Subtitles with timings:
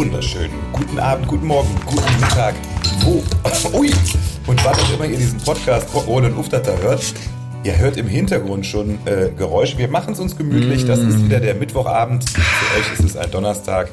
[0.00, 2.54] wunderschönen guten Abend, guten Morgen, guten Mittag,
[3.00, 3.22] wo,
[3.78, 3.90] ui,
[4.46, 7.04] und wann auch immer ihr diesen Podcast ohne und Uftater hört.
[7.64, 9.76] Ihr hört im Hintergrund schon äh, Geräusche.
[9.76, 10.86] Wir machen es uns gemütlich.
[10.86, 12.26] Das ist wieder der Mittwochabend.
[12.30, 13.90] Für euch ist es ein Donnerstag.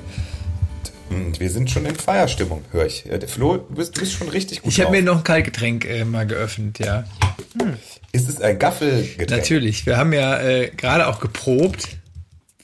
[1.10, 3.06] Und wir sind schon in Feierstimmung, höre ich.
[3.12, 5.84] Äh, Flo, du bist, du bist schon richtig gut Ich habe mir noch ein Kaltgetränk
[5.84, 7.04] äh, mal geöffnet, ja.
[7.62, 7.74] Hm.
[8.14, 9.30] Ist es ein Gaffelgetränk?
[9.30, 9.86] Natürlich.
[9.86, 11.98] Wir haben ja äh, gerade auch geprobt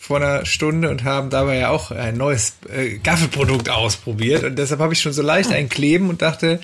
[0.04, 4.44] vor einer Stunde und haben dabei ja auch ein neues äh, Gaffelprodukt ausprobiert.
[4.44, 6.60] Und deshalb habe ich schon so leicht ein Kleben und dachte,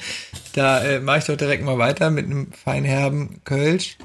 [0.56, 3.98] da äh, mache ich doch direkt mal weiter mit einem feinherben Kölsch.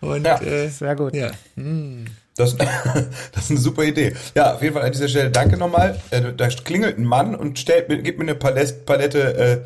[0.00, 1.12] Und, ja, äh, sehr gut.
[1.12, 1.32] Ja.
[1.56, 2.04] Hm.
[2.36, 2.56] Das,
[3.32, 4.14] das ist eine super Idee.
[4.36, 6.00] Ja, auf jeden Fall an dieser Stelle danke nochmal.
[6.10, 9.58] Äh, da klingelt ein Mann und stellt mir, gibt mir eine Palette, Palette äh,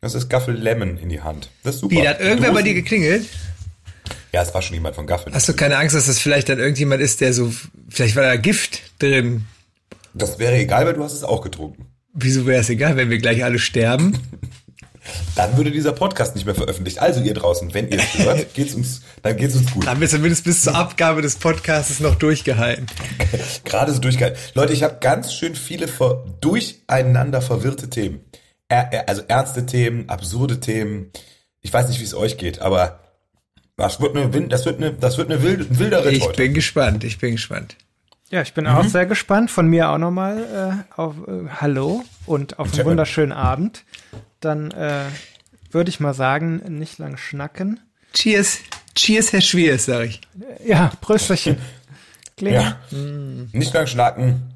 [0.00, 1.50] das ist Gaffel Lemon in die Hand.
[1.64, 1.96] Das ist super.
[1.96, 3.26] Wie, da hat irgendwer bei dir geklingelt?
[4.34, 5.32] Ja, es war schon jemand von Gaffel.
[5.32, 7.54] Hast du keine Angst, dass das vielleicht dann irgendjemand ist, der so,
[7.88, 9.46] vielleicht war da Gift drin?
[10.12, 11.86] Das wäre egal, weil du hast es auch getrunken.
[12.12, 14.18] Wieso wäre es egal, wenn wir gleich alle sterben?
[15.36, 16.98] dann würde dieser Podcast nicht mehr veröffentlicht.
[16.98, 19.86] Also ihr draußen, wenn ihr es hört, geht's uns, dann geht's uns gut.
[19.86, 22.86] Haben wir zumindest bis zur Abgabe des Podcasts noch durchgehalten.
[23.64, 24.36] Gerade so durchgehalten.
[24.54, 28.24] Leute, ich habe ganz schön viele ver durcheinander verwirrte Themen.
[28.66, 31.12] Er, also ernste Themen, absurde Themen.
[31.60, 33.03] Ich weiß nicht, wie es euch geht, aber
[33.76, 36.36] das wird eine, das wird eine, das wird eine wilde, ein wilder Ritt Ich heute.
[36.36, 37.76] bin gespannt, ich bin gespannt.
[38.30, 38.70] Ja, ich bin mhm.
[38.70, 39.50] auch sehr gespannt.
[39.50, 43.84] Von mir auch nochmal äh, auf äh, Hallo und auf einen wunderschönen Abend.
[44.40, 45.04] Dann äh,
[45.70, 47.80] würde ich mal sagen, nicht lang schnacken.
[48.12, 48.60] Cheers.
[48.94, 50.20] Cheers, Herr Schwieres, sag ich.
[50.64, 51.58] Ja, Prösterchen.
[52.40, 52.78] ja.
[52.90, 53.50] Mm.
[53.52, 54.54] Nicht lang schnacken.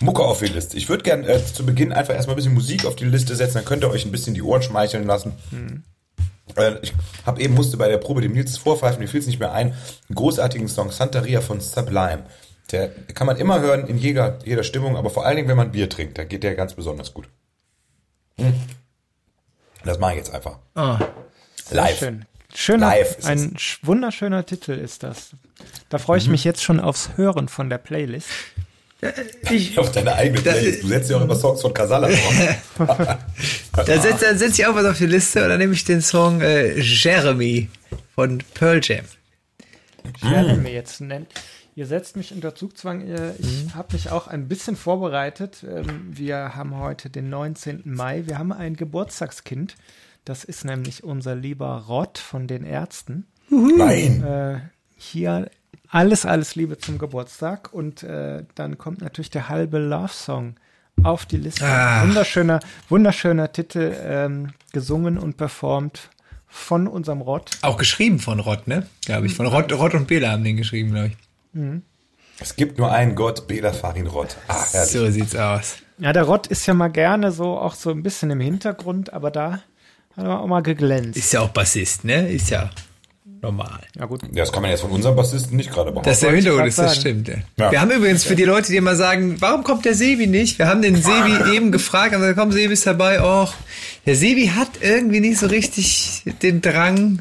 [0.00, 0.76] Mucke auf die Liste.
[0.76, 3.54] Ich würde gerne äh, zu Beginn einfach erstmal ein bisschen Musik auf die Liste setzen,
[3.54, 5.32] dann könnt ihr euch ein bisschen die Ohren schmeicheln lassen.
[5.50, 5.82] Mhm.
[6.82, 6.92] Ich
[7.26, 9.68] habe eben musste bei der Probe dem Nils vorpfeifen, mir fiel es nicht mehr ein,
[9.68, 12.24] einen großartigen Song Santaria von Sublime.
[12.70, 15.72] Der kann man immer hören in jeder, jeder Stimmung, aber vor allen Dingen, wenn man
[15.72, 17.28] Bier trinkt, dann geht der ganz besonders gut.
[18.38, 18.54] Hm.
[19.84, 20.58] Das mache ich jetzt einfach.
[20.74, 20.96] Oh,
[21.70, 21.98] Live.
[21.98, 22.24] Schön.
[22.56, 25.30] Schöner, Live ein wunderschöner Titel ist das.
[25.88, 26.32] Da freue ich mhm.
[26.32, 28.28] mich jetzt schon aufs Hören von der Playlist.
[29.50, 30.82] Ich, auf deine eigene Playlist.
[30.82, 32.86] Du setzt ja auch immer Songs von Casala vor.
[33.76, 36.40] da setze setz ich auch was auf die Liste und dann nehme ich den Song
[36.40, 37.68] äh, Jeremy
[38.14, 39.04] von Pearl Jam.
[40.22, 41.28] Jeremy jetzt nennt.
[41.76, 43.02] Ihr setzt mich unter Zugzwang.
[43.38, 43.74] Ich mhm.
[43.74, 45.64] habe mich auch ein bisschen vorbereitet.
[45.68, 47.82] Ähm, wir haben heute den 19.
[47.84, 48.26] Mai.
[48.26, 49.74] Wir haben ein Geburtstagskind.
[50.24, 53.26] Das ist nämlich unser lieber Rott von den Ärzten.
[53.50, 54.22] Nein.
[54.22, 54.60] Äh,
[54.96, 55.50] hier
[55.94, 57.72] alles, alles Liebe zum Geburtstag.
[57.72, 60.56] Und äh, dann kommt natürlich der halbe Love Song
[61.02, 61.64] auf die Liste.
[61.64, 62.02] Ah.
[62.02, 66.10] Wunderschöner, wunderschöner Titel, ähm, gesungen und performt
[66.48, 67.52] von unserem Rott.
[67.62, 68.86] Auch geschrieben von Rott, ne?
[69.04, 69.34] Glaube ich.
[69.34, 71.16] Von Rott, Rott und Bela haben den geschrieben, glaube ich.
[71.52, 71.82] Mhm.
[72.40, 74.36] Es gibt nur einen Gott, Bela Farin Rott.
[74.48, 75.76] Ah, So sieht's aus.
[75.98, 79.30] Ja, der Rott ist ja mal gerne so auch so ein bisschen im Hintergrund, aber
[79.30, 79.60] da
[80.16, 81.16] hat er auch mal geglänzt.
[81.16, 82.28] Ist ja auch Bassist, ne?
[82.28, 82.70] Ist ja
[83.24, 83.80] normal.
[83.98, 84.22] Ja, gut.
[84.22, 86.08] Ja, das kann man jetzt von unserem Bassisten nicht gerade behaupten.
[86.08, 87.28] Das ist der Hintergrund ist, das stimmt.
[87.28, 87.36] Ja.
[87.56, 87.72] Ja.
[87.72, 90.58] Wir haben übrigens für die Leute, die immer sagen, warum kommt der Sebi nicht?
[90.58, 93.22] Wir haben den Sebi eben gefragt, aber komm, Sebi ist dabei.
[93.22, 93.54] Och,
[94.06, 97.20] der Sebi hat irgendwie nicht so richtig den Drang,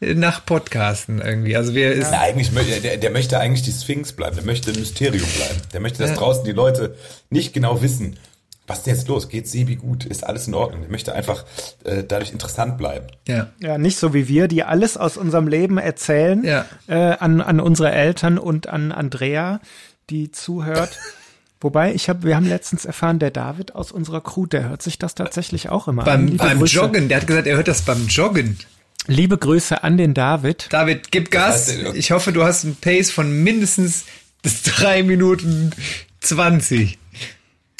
[0.00, 1.56] nach Podcasten irgendwie.
[1.56, 2.10] Also wir ja.
[2.20, 2.50] eigentlich
[2.82, 5.60] der, der möchte eigentlich die Sphinx bleiben, der möchte ein Mysterium bleiben.
[5.72, 6.16] Der möchte, dass ja.
[6.16, 6.96] draußen die Leute
[7.30, 8.18] nicht genau wissen,
[8.66, 9.28] was ist denn jetzt los?
[9.28, 10.04] Geht Sebi gut?
[10.06, 10.80] Ist alles in Ordnung?
[10.82, 11.44] Der möchte einfach
[11.84, 13.08] äh, dadurch interessant bleiben.
[13.28, 13.48] Ja.
[13.60, 16.64] ja, nicht so wie wir, die alles aus unserem Leben erzählen ja.
[16.86, 19.60] äh, an, an unsere Eltern und an Andrea,
[20.08, 20.98] die zuhört.
[21.60, 24.98] Wobei, ich habe, wir haben letztens erfahren, der David aus unserer Crew, der hört sich
[24.98, 26.36] das tatsächlich auch immer beim, an.
[26.36, 26.76] Beim Grüße.
[26.76, 28.58] Joggen, der hat gesagt, er hört das beim Joggen.
[29.06, 30.68] Liebe Grüße an den David.
[30.70, 31.68] David, gib Gas.
[31.94, 34.04] Ich hoffe, du hast einen Pace von mindestens
[34.42, 35.72] bis drei Minuten
[36.20, 36.98] zwanzig.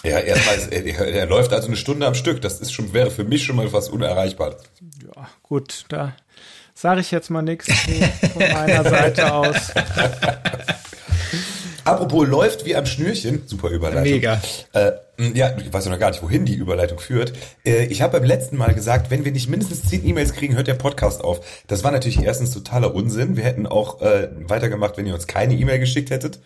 [0.05, 2.43] Ja, erstmal, er, er, läuft also eine Stunde am Stück.
[2.43, 4.63] Das ist schon, wäre für mich schon mal was Unerreichbares.
[5.03, 6.15] Ja, gut, da
[6.75, 7.67] sage ich jetzt mal nichts
[8.33, 9.73] von meiner Seite aus.
[11.85, 14.13] Apropos läuft wie am Schnürchen, super Überleitung.
[14.13, 14.41] Mega.
[14.73, 14.93] Äh,
[15.35, 17.35] ja, ich weiß noch gar nicht, wohin die Überleitung führt.
[17.65, 20.67] Äh, ich habe beim letzten Mal gesagt, wenn wir nicht mindestens zehn E-Mails kriegen, hört
[20.67, 21.65] der Podcast auf.
[21.67, 23.37] Das war natürlich erstens totaler Unsinn.
[23.37, 26.41] Wir hätten auch äh, weitergemacht, wenn ihr uns keine E-Mail geschickt hättet.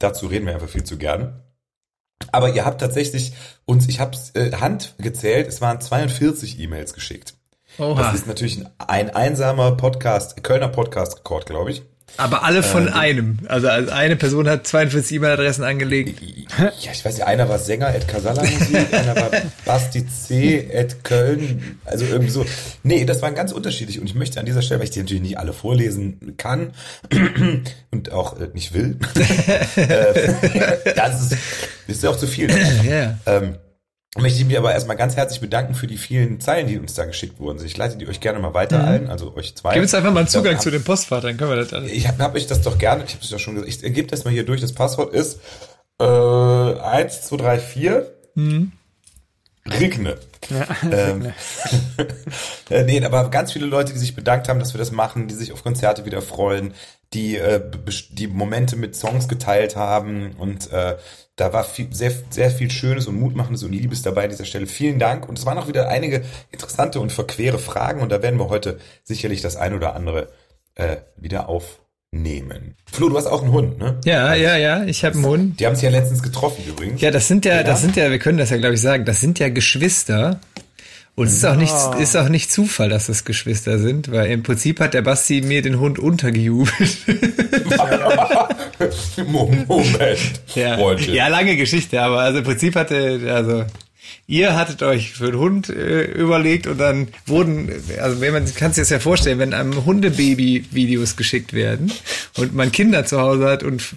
[0.00, 1.40] Dazu reden wir einfach viel zu gern.
[2.32, 3.32] Aber ihr habt tatsächlich
[3.64, 7.34] uns, ich habe äh, Hand gezählt, es waren 42 E-Mails geschickt.
[7.78, 8.00] Oha.
[8.00, 11.82] Das ist natürlich ein, ein einsamer Podcast, Kölner Podcast-Rekord, glaube ich.
[12.16, 13.38] Aber alle von ähm, einem.
[13.48, 16.20] Also eine Person hat 42 E-Mail-Adressen angelegt.
[16.58, 19.30] Ja, ich weiß nicht, einer war Sänger at Casala Musik, einer war
[19.64, 21.80] Basti C at Köln.
[21.84, 22.46] Also irgendwie so.
[22.82, 24.00] Nee, das waren ganz unterschiedlich.
[24.00, 26.72] Und ich möchte an dieser Stelle, weil ich die natürlich nicht alle vorlesen kann
[27.90, 28.98] und auch äh, nicht will.
[29.76, 31.36] äh, das ist,
[31.88, 32.50] ist ja auch zu viel.
[32.84, 33.18] Ja.
[33.26, 33.56] Ähm,
[34.16, 37.04] möchte ich mich aber erstmal ganz herzlich bedanken für die vielen Zeilen, die uns da
[37.04, 37.64] geschickt wurden.
[37.64, 39.74] Ich leite die euch gerne mal weiter ein, also euch zwei.
[39.74, 41.90] Gib uns einfach mal einen Zugang zu dem Postfach, dann können wir das alles.
[41.90, 44.08] Ich habe hab euch das doch gerne, ich habe es ja schon gesagt, ich gebe
[44.08, 45.40] das mal hier durch, das Passwort ist
[46.00, 48.10] äh, 1, 2, 3, 4.
[48.34, 48.72] Mhm.
[49.66, 50.16] Rigne.
[50.50, 51.32] Ja, ähm,
[52.70, 55.34] äh, nee, aber ganz viele Leute, die sich bedankt haben, dass wir das machen, die
[55.34, 56.74] sich auf Konzerte wieder freuen,
[57.14, 57.62] die äh,
[58.10, 60.96] die Momente mit Songs geteilt haben und äh,
[61.36, 64.66] da war viel, sehr, sehr viel Schönes und Mutmachendes und Liebes dabei an dieser Stelle.
[64.66, 65.28] Vielen Dank.
[65.28, 66.22] Und es waren auch wieder einige
[66.52, 70.28] interessante und verquere Fragen und da werden wir heute sicherlich das ein oder andere
[70.74, 72.76] äh, wieder aufnehmen.
[72.90, 73.98] Flo, du hast auch einen Hund, ne?
[74.04, 75.60] Ja, also, ja, ja, ich habe einen Hund.
[75.60, 77.00] Die haben sich ja letztens getroffen übrigens.
[77.00, 79.04] Ja, das sind ja, ja, das sind ja, wir können das ja, glaube ich, sagen,
[79.04, 80.40] das sind ja Geschwister.
[81.16, 81.94] Und es ist auch nicht, oh.
[82.00, 85.62] ist auch nicht Zufall, dass das Geschwister sind, weil im Prinzip hat der Basti mir
[85.62, 86.74] den Hund untergejubelt.
[89.28, 90.18] Moment.
[90.56, 90.92] Ja.
[90.94, 93.64] ja, lange Geschichte, aber also im Prinzip hatte, also
[94.26, 97.70] ihr hattet euch für den Hund äh, überlegt und dann wurden,
[98.00, 101.92] also wenn man kann sich das ja vorstellen, wenn einem Hundebaby Videos geschickt werden
[102.36, 103.94] und man Kinder zu Hause hat und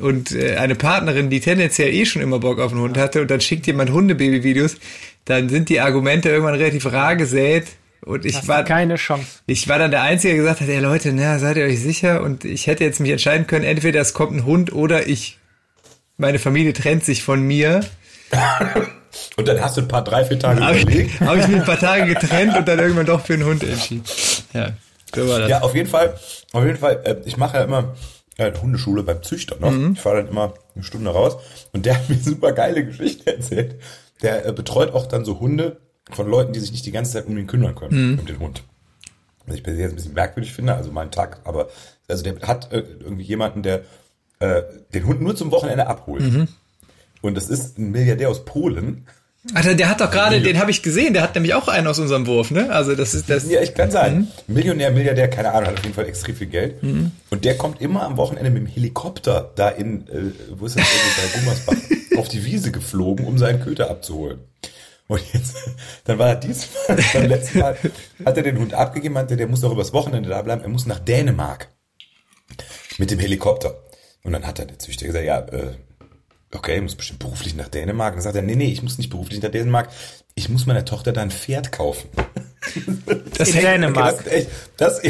[0.00, 3.30] und äh, eine Partnerin, die tendenziell eh schon immer Bock auf einen Hund hatte und
[3.30, 4.76] dann schickt jemand Hundebaby-Videos,
[5.24, 7.66] dann sind die Argumente irgendwann relativ rar gesät.
[8.02, 9.26] Und ich war keine Chance.
[9.46, 12.22] Ich war dann der Einzige, der gesagt hat, ja Leute, na, seid ihr euch sicher?
[12.22, 15.38] Und ich hätte jetzt mich entscheiden können, entweder es kommt ein Hund oder ich,
[16.18, 17.80] meine Familie trennt sich von mir.
[19.36, 21.20] Und dann hast du ein paar, drei, vier Tage hab überlegt.
[21.20, 24.02] Habe ich mich ein paar Tage getrennt und dann irgendwann doch für einen Hund entschieden.
[24.52, 24.72] Ja,
[25.14, 25.50] so war das.
[25.50, 26.18] Ja, auf jeden Fall,
[26.52, 27.94] auf jeden Fall, äh, ich mache ja immer
[28.36, 29.70] äh, Hundeschule beim Züchter noch.
[29.70, 29.92] Mhm.
[29.92, 31.36] Ich fahre dann immer eine Stunde raus
[31.72, 33.76] und der hat mir super geile Geschichte erzählt.
[34.22, 35.80] Der äh, betreut auch dann so Hunde
[36.10, 38.18] von Leuten, die sich nicht die ganze Zeit um ihn kümmern können, mhm.
[38.20, 38.62] um den Hund.
[39.46, 41.68] Was ich per se jetzt ein bisschen merkwürdig finde, also mein Tag, aber
[42.08, 43.82] also der hat äh, irgendwie jemanden, der
[44.40, 44.62] äh,
[44.92, 46.22] den Hund nur zum Wochenende abholt.
[46.22, 46.48] Mhm.
[47.22, 49.06] Und das ist ein Milliardär aus Polen.
[49.52, 51.98] Alter, der hat doch gerade, den habe ich gesehen, der hat nämlich auch einen aus
[51.98, 52.70] unserem Wurf, ne?
[52.70, 53.46] Also das ist das.
[53.50, 54.54] Ja, ich kann sagen, mhm.
[54.54, 56.82] Millionär, Milliardär, keine Ahnung, hat auf jeden Fall extrem viel Geld.
[56.82, 57.12] Mhm.
[57.28, 60.86] Und der kommt immer am Wochenende mit dem Helikopter da in, äh, wo ist das,
[60.86, 61.76] bei Gummersbach,
[62.18, 64.38] auf die Wiese geflogen, um seinen Köter abzuholen.
[65.08, 65.56] Und jetzt,
[66.04, 67.76] dann war er diesmal, beim letzten Mal,
[68.24, 70.86] hat er den Hund abgegeben, meinte, der muss doch übers Wochenende da bleiben, er muss
[70.86, 71.68] nach Dänemark.
[72.96, 73.74] Mit dem Helikopter.
[74.22, 75.74] Und dann hat er der Züchter gesagt, ja, äh,
[76.54, 78.14] okay, muss bestimmt beruflich nach Dänemark.
[78.14, 79.88] Und dann sagt er, nee, nee, ich muss nicht beruflich nach Dänemark.
[80.34, 82.08] Ich muss meiner Tochter da ein Pferd kaufen.
[83.36, 84.24] Das in Dänemark.
[84.24, 84.48] Das, echt,
[84.78, 85.00] das,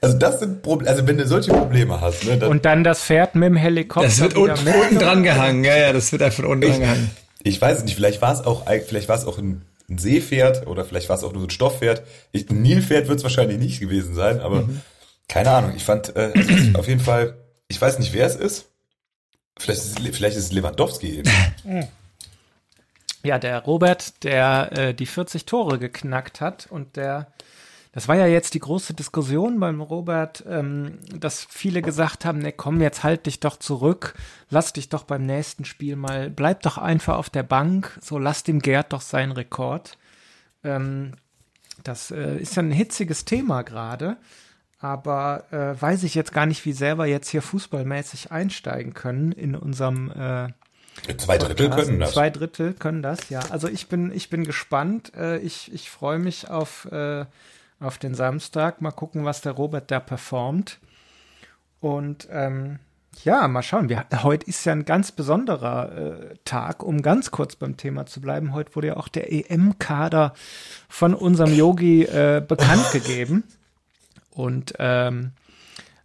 [0.00, 2.24] also das sind Probleme, also wenn du solche Probleme hast.
[2.24, 4.08] Ne, dann, und dann das Pferd mit dem Helikopter.
[4.08, 7.10] Das wird unten, unten dran gehangen, ja, ja, das wird einfach unten dran gehangen.
[7.42, 10.66] Ich weiß es nicht, vielleicht war es auch, vielleicht war es auch ein, ein Seepferd
[10.66, 12.02] oder vielleicht war es auch nur so ein Stofppferd.
[12.32, 14.80] Ich, ein Nilpferd wird es wahrscheinlich nicht gewesen sein, aber mhm.
[15.28, 15.74] keine Ahnung.
[15.76, 17.36] Ich fand äh, also auf jeden Fall,
[17.68, 18.71] ich weiß nicht, wer es ist.
[19.58, 21.30] Vielleicht ist, vielleicht ist es Lewandowski eben.
[23.24, 27.32] Ja, der Robert, der äh, die 40 Tore geknackt hat und der,
[27.92, 32.50] das war ja jetzt die große Diskussion beim Robert, ähm, dass viele gesagt haben, ne
[32.50, 34.14] komm, jetzt halt dich doch zurück,
[34.50, 38.42] lass dich doch beim nächsten Spiel mal, bleib doch einfach auf der Bank, so lass
[38.42, 39.98] dem Gerd doch seinen Rekord.
[40.64, 41.12] Ähm,
[41.84, 44.16] das äh, ist ja ein hitziges Thema gerade
[44.82, 49.54] aber äh, weiß ich jetzt gar nicht, wie wir jetzt hier fußballmäßig einsteigen können in
[49.54, 50.48] unserem äh,
[51.16, 51.88] Zwei Drittel Podcast.
[51.88, 52.12] können das.
[52.12, 53.40] Zwei Drittel können das, ja.
[53.50, 55.12] Also ich bin, ich bin gespannt.
[55.16, 57.24] Äh, ich ich freue mich auf, äh,
[57.80, 58.82] auf den Samstag.
[58.82, 60.80] Mal gucken, was der Robert da performt.
[61.80, 62.80] Und ähm,
[63.24, 63.88] ja, mal schauen.
[63.88, 68.20] Wir, heute ist ja ein ganz besonderer äh, Tag, um ganz kurz beim Thema zu
[68.20, 68.52] bleiben.
[68.52, 70.34] Heute wurde ja auch der EM-Kader
[70.88, 73.44] von unserem Yogi äh, bekannt gegeben.
[74.34, 75.32] Und ähm,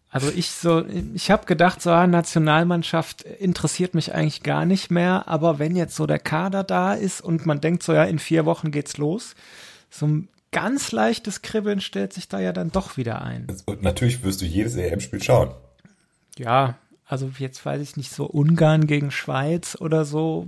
[0.09, 5.27] also ich so, ich habe gedacht, so ah, Nationalmannschaft interessiert mich eigentlich gar nicht mehr,
[5.27, 8.45] aber wenn jetzt so der Kader da ist und man denkt so, ja, in vier
[8.45, 9.35] Wochen geht's los,
[9.89, 13.47] so ein ganz leichtes Kribbeln stellt sich da ja dann doch wieder ein.
[13.65, 15.51] Und natürlich wirst du jedes EM-Spiel schauen.
[16.37, 20.47] Ja, also jetzt weiß ich nicht, so Ungarn gegen Schweiz oder so.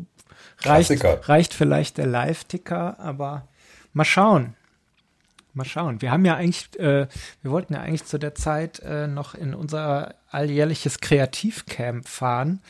[0.62, 0.92] Reicht,
[1.28, 3.48] reicht vielleicht der Live-Ticker, aber
[3.94, 4.56] mal schauen.
[5.54, 6.02] Mal schauen.
[6.02, 7.08] Wir haben ja eigentlich, äh,
[7.42, 12.62] wir wollten ja eigentlich zu der Zeit äh, noch in unser alljährliches Kreativcamp fahren.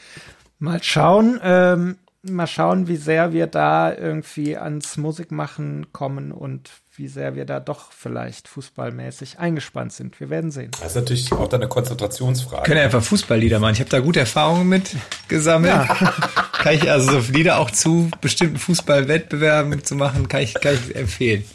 [0.59, 7.07] Mal schauen, ähm, mal schauen, wie sehr wir da irgendwie ans Musikmachen kommen und wie
[7.07, 10.19] sehr wir da doch vielleicht fußballmäßig eingespannt sind.
[10.19, 10.71] Wir werden sehen.
[10.79, 12.63] Das ist natürlich auch dann eine Konzentrationsfrage.
[12.63, 13.73] Können ja einfach Fußballlieder machen.
[13.73, 14.95] Ich habe da gute Erfahrungen mit
[15.29, 15.71] gesammelt.
[15.71, 16.13] Ja.
[16.59, 20.95] kann ich also so Lieder auch zu bestimmten Fußballwettbewerben zu machen, kann ich, kann ich
[20.95, 21.45] empfehlen.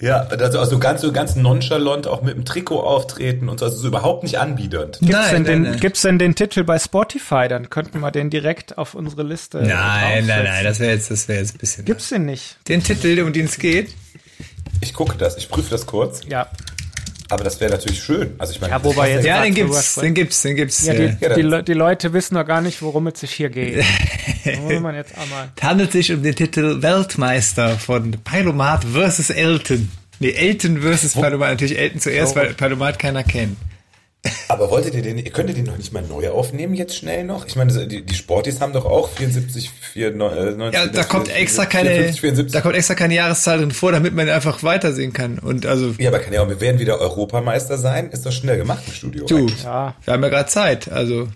[0.00, 3.76] Ja, also, also ganz so ganz nonchalant auch mit dem Trikot auftreten und so, also
[3.76, 4.98] so überhaupt nicht anbiedernd.
[5.00, 5.80] Gibt's, Nein, denn, nein, den, nein.
[5.80, 7.48] gibt's denn den Titel bei Spotify?
[7.48, 11.28] Dann könnten wir den direkt auf unsere Liste Nein, nein, nein, das wäre jetzt, das
[11.28, 11.84] wäre jetzt ein bisschen.
[11.84, 12.56] Gibt's den nicht?
[12.66, 13.94] den Titel, um den es geht?
[14.80, 16.46] Ich gucke das, ich prüfe das kurz, Ja.
[17.30, 18.34] Aber das wäre natürlich schön.
[18.38, 20.84] Also ich meine, Ja, wobei jetzt- Ja, den gibt's, den gibt's, den gibt's.
[20.86, 23.48] Ja, die, Ja, die, Le- die Leute wissen noch gar nicht, worum es sich hier
[23.50, 23.84] geht.
[24.80, 25.50] Man jetzt einmal.
[25.56, 29.90] Es handelt sich um den Titel Weltmeister von Pyromat versus Elton.
[30.18, 31.50] Nee, Elton versus Pyromat.
[31.50, 33.56] Natürlich Elton zuerst, weil Pyromat keiner kennt.
[34.48, 37.46] Aber wolltet ihr den, ihr könntet den noch nicht mal neu aufnehmen jetzt schnell noch?
[37.46, 41.34] Ich meine, das- die, die Sportis haben doch auch 74, 4, 90, Ja, da kommt
[41.34, 42.52] extra keine, 54, 74.
[42.52, 45.38] da kommt extra keine Jahreszahl drin vor, damit man einfach weitersehen kann.
[45.38, 48.10] Und also, ja, aber kann ja auch, wir werden wieder Europameister sein.
[48.10, 49.24] Ist doch schnell gemacht im Studio.
[49.24, 49.46] du.
[49.64, 49.94] Ja.
[50.04, 50.90] wir haben ja gerade Zeit.
[50.92, 51.28] Also,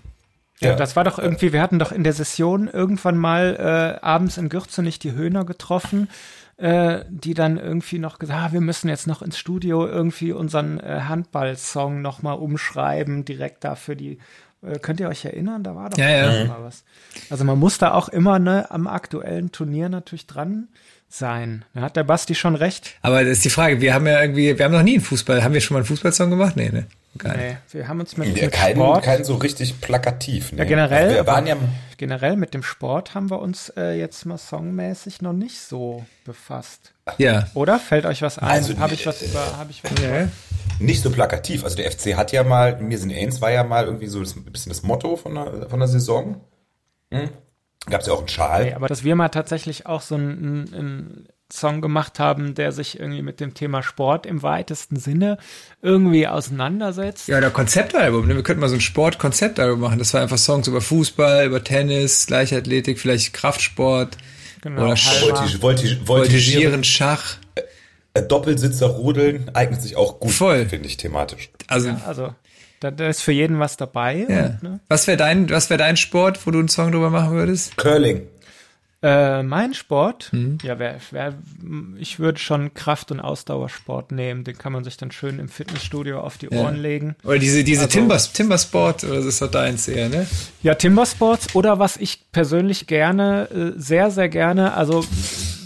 [0.61, 0.77] Ja, Ja.
[0.77, 3.57] das war doch irgendwie, wir hatten doch in der Session irgendwann mal
[4.01, 6.09] äh, abends in Gürzenich die Höhner getroffen,
[6.57, 10.79] äh, die dann irgendwie noch gesagt, ah, wir müssen jetzt noch ins Studio irgendwie unseren
[10.81, 14.19] äh, Handball-Song nochmal umschreiben, direkt da für die.
[14.63, 15.63] Äh, könnt ihr euch erinnern?
[15.65, 16.45] Da war doch Ja, ja.
[16.47, 16.85] mal was.
[17.31, 20.69] Also man muss da auch immer ne, am aktuellen Turnier natürlich dran
[21.19, 21.65] sein.
[21.75, 22.95] Da hat der Basti schon recht.
[23.03, 25.43] aber das ist die Frage, wir haben ja irgendwie, wir haben noch nie einen Fußball.
[25.43, 26.57] Haben wir schon mal einen Fußballsong gemacht?
[26.57, 26.87] Nee, ne?
[27.17, 27.59] Geil.
[27.73, 30.53] Nee, wir haben uns mit, Ja, mit kein, Sport, kein so richtig plakativ.
[30.53, 30.59] Ne?
[30.59, 31.57] Ja, generell, Also wir waren ja,
[31.97, 36.93] generell mit dem Sport haben wir uns äh, jetzt mal songmäßig noch nicht so befasst.
[37.19, 37.47] Ja.
[37.55, 37.79] Oder?
[37.79, 38.49] Fällt euch was ein?
[38.49, 40.29] Also, habe ich was über, habe ich was ja.
[40.81, 41.63] nicht so plakativ.
[41.63, 44.35] Also der FC hat ja mal, mir sind Ains war ja mal irgendwie so das,
[44.35, 46.41] ein bisschen das Motto von der, von der Saison.
[47.13, 47.29] Hm?
[47.91, 48.65] Gab es ja auch einen Schal.
[48.65, 52.99] Nee, aber dass wir mal tatsächlich auch so einen, einen Song gemacht haben, der sich
[52.99, 55.37] irgendwie mit dem Thema Sport im weitesten Sinne
[55.83, 57.29] irgendwie auseinandersetzt.
[57.29, 58.27] Ja, oder Konzeptalbum.
[58.27, 58.35] Ne?
[58.37, 59.99] Wir könnten mal so ein Sport-Konzeptalbum machen.
[59.99, 64.17] Das war einfach Songs über Fußball, über Tennis, Leichtathletik, vielleicht Kraftsport
[64.63, 64.97] Genau, oder.
[64.97, 67.37] Voltig, voltig, voltigieren, Voltigieren, Schach.
[68.29, 70.67] Doppelsitzer rodeln eignet sich auch gut, Voll.
[70.67, 71.51] finde ich, thematisch.
[71.67, 72.35] Also, Ja, also
[72.85, 74.27] da, da ist für jeden was dabei.
[74.29, 74.45] ja.
[74.47, 74.81] Und, ne?
[74.89, 77.77] Was wäre dein, was wäre dein Sport, wo du einen Song drüber machen würdest?
[77.77, 78.23] Curling.
[79.03, 80.57] Äh, mein Sport, Mhm.
[80.63, 81.35] ja, wär, wär,
[81.99, 84.45] ich würde schon Kraft- und Ausdauersport nehmen.
[84.45, 87.15] Den kann man sich dann schön im Fitnessstudio auf die Ohren legen.
[87.23, 90.27] Oder diese, diese Also- Timbers, Timbersport, oder das ist doch deins eher, ne?
[90.63, 95.05] Ja, Timbersports oder was ich persönlich gerne, äh, sehr, sehr gerne, also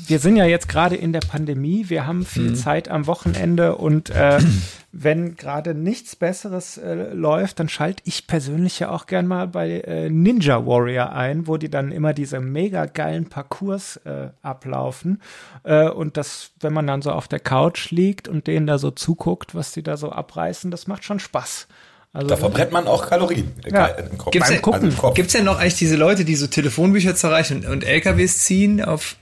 [0.09, 4.11] wir sind ja jetzt gerade in der Pandemie, wir haben viel Zeit am Wochenende und
[4.11, 4.39] äh,
[4.93, 9.81] wenn gerade nichts Besseres äh, läuft, dann schalte ich persönlich ja auch gern mal bei
[9.81, 15.21] äh, Ninja Warrior ein, wo die dann immer diese mega geilen Parcours äh, ablaufen
[15.65, 18.91] äh, und das, wenn man dann so auf der Couch liegt und denen da so
[18.91, 21.69] zuguckt, was die da so abreißen, das macht schon Spaß.
[22.15, 23.87] Also, Da verbrennt man auch Kalorien Ja.
[23.87, 24.33] im Kopf.
[24.33, 24.81] Gibt's denn, Gucken.
[24.85, 25.15] Also im Kopf.
[25.15, 29.17] Gibt's denn noch eigentlich diese Leute, die so Telefonbücher zerreichen und, und LKWs ziehen auf,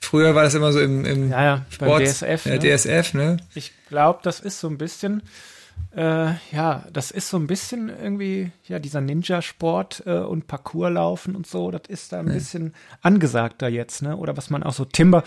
[0.00, 2.58] früher war das immer so im, im Ja, ja, Sport, DSF, Ja, ne?
[2.58, 3.36] DSF, ne?
[3.54, 5.22] Ich glaube, das ist so ein bisschen,
[5.96, 11.46] äh, ja, das ist so ein bisschen irgendwie, ja, dieser Ninja-Sport äh, und Parcourslaufen und
[11.46, 14.16] so, das ist da ein bisschen angesagter jetzt, ne?
[14.16, 15.24] Oder was man auch so Timber.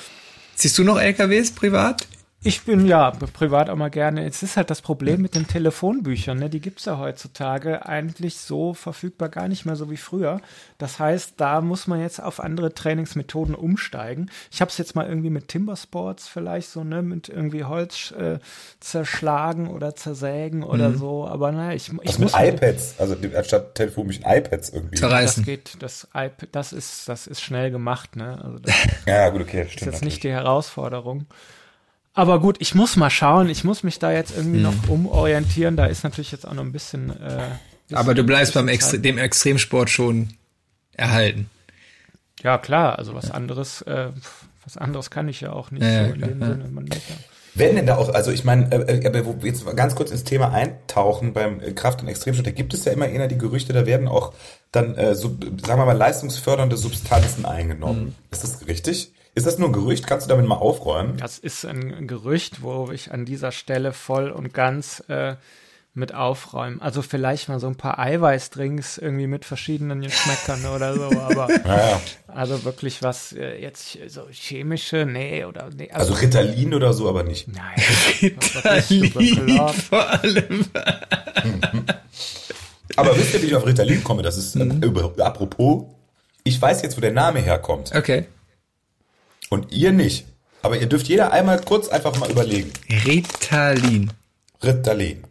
[0.55, 2.07] Siehst du noch LKWs privat?
[2.45, 4.25] Ich bin ja privat auch mal gerne.
[4.27, 6.49] Es ist halt das Problem mit den Telefonbüchern, ne?
[6.49, 10.41] Die gibt's ja heutzutage eigentlich so verfügbar gar nicht mehr so wie früher.
[10.77, 14.29] Das heißt, da muss man jetzt auf andere Trainingsmethoden umsteigen.
[14.51, 18.39] Ich habe es jetzt mal irgendwie mit Timbersports vielleicht so, ne, mit irgendwie Holz äh,
[18.81, 20.97] zerschlagen oder zersägen oder Mhm.
[20.97, 21.27] so.
[21.27, 24.95] Aber naja, ich, ich Also muss mit halt- iPads, also anstatt Telefonbüchern iPads irgendwie.
[24.97, 25.43] Zerreißen.
[25.43, 28.39] Das geht, das iPad, das ist, das ist schnell gemacht, ne?
[28.43, 28.73] Also das
[29.05, 29.93] Ja, gut, okay, ist stimmt.
[29.93, 31.25] jetzt nicht die Herausforderung.
[32.13, 33.49] Aber gut, ich muss mal schauen.
[33.49, 34.63] Ich muss mich da jetzt irgendwie Mhm.
[34.63, 35.75] noch umorientieren.
[35.75, 37.09] Da ist natürlich jetzt auch noch ein bisschen.
[37.09, 37.13] Äh,
[37.87, 40.29] bisschen Aber du bleibst beim Extre dem Extremsport schon
[40.93, 41.49] erhalten.
[42.43, 42.99] Ja, klar.
[42.99, 44.09] Also was anderes, äh,
[44.63, 46.47] was anderes kann ich ja auch nicht Ja, ja, so in klar, dem ja.
[46.47, 46.67] Sinne.
[46.71, 46.95] Man ja.
[47.55, 50.09] Werden denn da auch, also ich meine, äh, aber wo wir jetzt mal ganz kurz
[50.11, 53.37] ins Thema eintauchen beim äh, Kraft- und Extremsport, da gibt es ja immer eher die
[53.37, 54.33] Gerüchte, da werden auch
[54.71, 55.29] dann, äh, so,
[55.65, 58.05] sagen wir mal, leistungsfördernde Substanzen eingenommen.
[58.05, 58.15] Mhm.
[58.31, 59.12] Ist das richtig?
[59.35, 60.05] Ist das nur ein Gerücht?
[60.05, 61.17] Kannst du damit mal aufräumen?
[61.17, 65.35] Das ist ein Gerücht, wo ich an dieser Stelle voll und ganz äh,
[65.95, 66.81] mit aufräumen.
[66.81, 71.99] Also vielleicht mal so ein paar Eiweißdrinks irgendwie mit verschiedenen Geschmäckern oder so, aber Ja,
[72.27, 75.89] also wirklich was äh, jetzt so chemische, nee, oder nee.
[75.91, 77.47] also Ritalin oder so, aber nicht.
[77.47, 77.75] nein,
[79.13, 79.75] bekloppt.
[79.75, 80.65] vor allem.
[82.95, 84.21] Aber wisst ihr, wie ich auf Ritalin komme?
[84.21, 84.83] Das ist, äh, Mhm.
[84.83, 85.85] über, apropos,
[86.43, 87.91] ich weiß jetzt, wo der Name herkommt.
[87.95, 88.25] Okay.
[89.53, 90.25] Und ihr nicht.
[90.63, 92.71] Aber ihr dürft jeder einmal kurz einfach mal überlegen.
[93.05, 94.11] Ritalin.
[94.63, 95.25] Ritalin.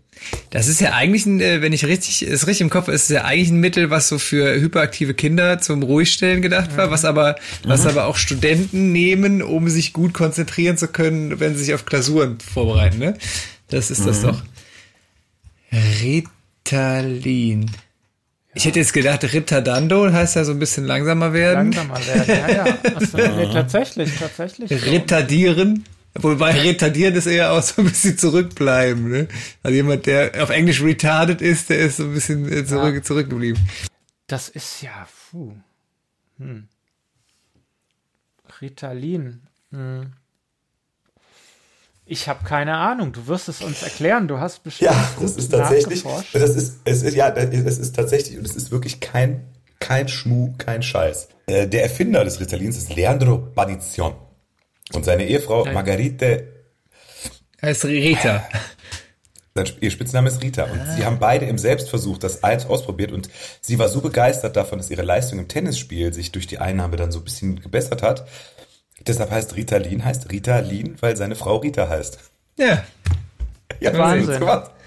[0.50, 3.08] Das ist ja eigentlich, ein, äh, wenn ich richtig, ist richtig im Kopf, ist es
[3.08, 7.34] ja eigentlich ein Mittel, was so für hyperaktive Kinder zum Ruhigstellen gedacht war, was aber,
[7.64, 11.84] was aber auch Studenten nehmen, um sich gut konzentrieren zu können, wenn sie sich auf
[11.84, 13.18] Klausuren vorbereiten, ne?
[13.70, 14.40] Das ist das doch.
[16.00, 17.72] Ritalin.
[18.54, 21.72] Ich hätte jetzt gedacht, Ritardando heißt ja so ein bisschen langsamer werden.
[21.72, 22.78] Langsamer werden, ja, ja.
[23.36, 24.70] Nee, tatsächlich, tatsächlich.
[24.86, 25.84] Retardieren.
[26.14, 29.08] Wobei retardieren ist eher auch so ein bisschen zurückbleiben.
[29.08, 29.28] Ne?
[29.62, 33.66] Also jemand, der auf Englisch retarded ist, der ist so ein bisschen äh, zurück, zurückgeblieben.
[34.26, 35.54] Das ist ja, puh.
[36.38, 36.68] Hm.
[38.60, 39.40] Ritalin.
[39.70, 40.12] Hm.
[42.12, 43.12] Ich habe keine Ahnung.
[43.12, 44.28] Du wirst es uns erklären.
[44.28, 46.04] Du hast bestimmt Ja, das ist tatsächlich,
[46.34, 49.44] das ist, es ist, ja, es ist tatsächlich, und es ist wirklich kein,
[49.80, 51.28] kein Schmuh, kein Scheiß.
[51.46, 54.14] Äh, Der Erfinder des Ritalins ist Leandro Badizion.
[54.92, 56.48] Und seine Ehefrau Margarite,
[57.62, 58.44] Heißt Rita.
[59.54, 60.64] sein Sp- ihr Spitzname ist Rita.
[60.64, 63.28] Und sie haben beide im Selbstversuch das eins ausprobiert und
[63.60, 67.12] sie war so begeistert davon, dass ihre Leistung im Tennisspiel sich durch die Einnahme dann
[67.12, 68.26] so ein bisschen gebessert hat.
[69.06, 72.18] Deshalb heißt Ritalin, heißt Ritalin, weil seine Frau Rita heißt.
[72.58, 72.84] Ja.
[73.80, 74.40] Ja, Wahnsinn.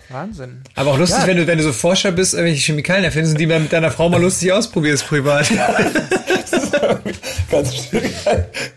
[0.10, 0.62] Wahnsinn.
[0.76, 1.28] Aber auch lustig, Ja.
[1.28, 3.90] wenn du, wenn du so Forscher bist, irgendwelche Chemikalien erfindest und die mal mit deiner
[3.92, 5.50] Frau mal lustig ausprobierst privat.
[7.52, 8.02] Ganz schön.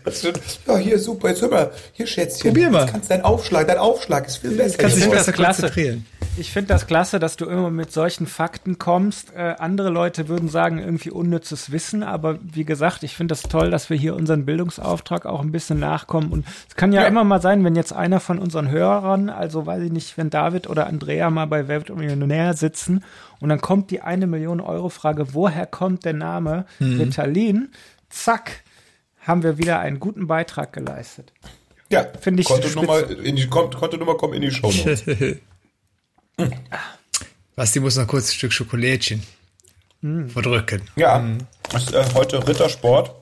[0.03, 0.33] Ganz schön.
[0.67, 1.71] Ja, hier, super, jetzt hör mal.
[1.93, 2.51] Hier, Schätzchen.
[2.51, 2.81] Probier mal.
[2.83, 4.77] Jetzt kannst dein Aufschlag, dein Aufschlag ist viel besser.
[4.77, 5.61] Kannst dich finde besser das klasse.
[5.63, 6.05] konzentrieren.
[6.37, 9.33] Ich finde das klasse, dass du immer mit solchen Fakten kommst.
[9.35, 13.71] Äh, andere Leute würden sagen, irgendwie unnützes Wissen, aber wie gesagt, ich finde das toll,
[13.71, 16.31] dass wir hier unseren Bildungsauftrag auch ein bisschen nachkommen.
[16.31, 17.07] Und es kann ja, Ja.
[17.07, 20.69] immer mal sein, wenn jetzt einer von unseren Hörern, also weiß ich nicht, wenn David
[20.69, 23.03] oder Andrea mal bei Weltmillionär sitzen
[23.39, 27.71] und dann kommt die eine Million Euro Frage, woher kommt der Name Ritalin?
[28.09, 28.63] Zack,
[29.21, 31.31] haben wir wieder einen guten Beitrag geleistet.
[31.91, 34.71] Ja, Finde ich Kontonummer, in die, Kontonummer kommt in die Show.
[37.55, 39.23] Basti muss noch kurz ein Stück Schokolädchen
[40.27, 40.83] verdrücken.
[40.95, 41.21] Ja,
[41.71, 43.15] das ist, äh, heute Rittersport.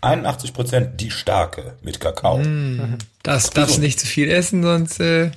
[0.00, 2.40] 81% die starke mit Kakao.
[3.24, 5.32] Das darfst du nicht zu viel essen, sonst äh,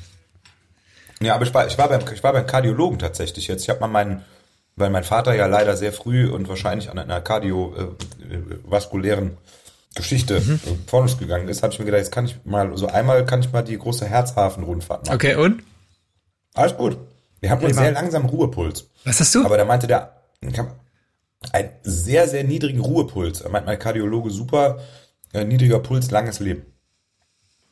[1.21, 3.63] Ja, aber ich war, ich war beim, ich war beim Kardiologen tatsächlich jetzt.
[3.63, 4.25] Ich habe mal meinen,
[4.75, 9.37] weil mein Vater ja leider sehr früh und wahrscheinlich an einer kardiovaskulären
[9.95, 12.87] Geschichte äh, vor uns gegangen ist, habe ich mir gedacht, jetzt kann ich mal, so
[12.87, 15.15] einmal kann ich mal die große Herzhafen-Rundfahrt machen.
[15.15, 15.63] okay, und?
[16.53, 16.97] Alles gut.
[17.39, 18.89] Wir haben einen sehr langsamen Ruhepuls.
[19.03, 19.45] Was hast du?
[19.45, 20.59] Aber da meinte der, ich
[21.51, 23.41] einen sehr, sehr niedrigen Ruhepuls.
[23.41, 24.79] Er meint mein Kardiologe, super,
[25.33, 26.65] äh, niedriger Puls, langes Leben.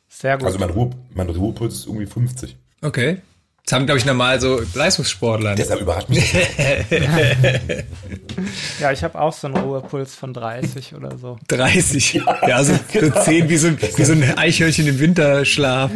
[0.08, 0.46] Sehr gut.
[0.46, 2.56] Also mein, Ruhe, mein Ruhepuls ist irgendwie 50.
[2.82, 3.22] Okay.
[3.64, 5.54] Das haben, glaube ich, normal so Leistungssportler.
[5.54, 6.40] Deshalb überrascht mich das.
[8.80, 11.38] ja, ich habe auch so einen Ruhepuls von 30 oder so.
[11.48, 12.22] 30.
[12.46, 15.90] Ja, so, so 10 wie so, ein, wie so ein Eichhörnchen im Winterschlaf.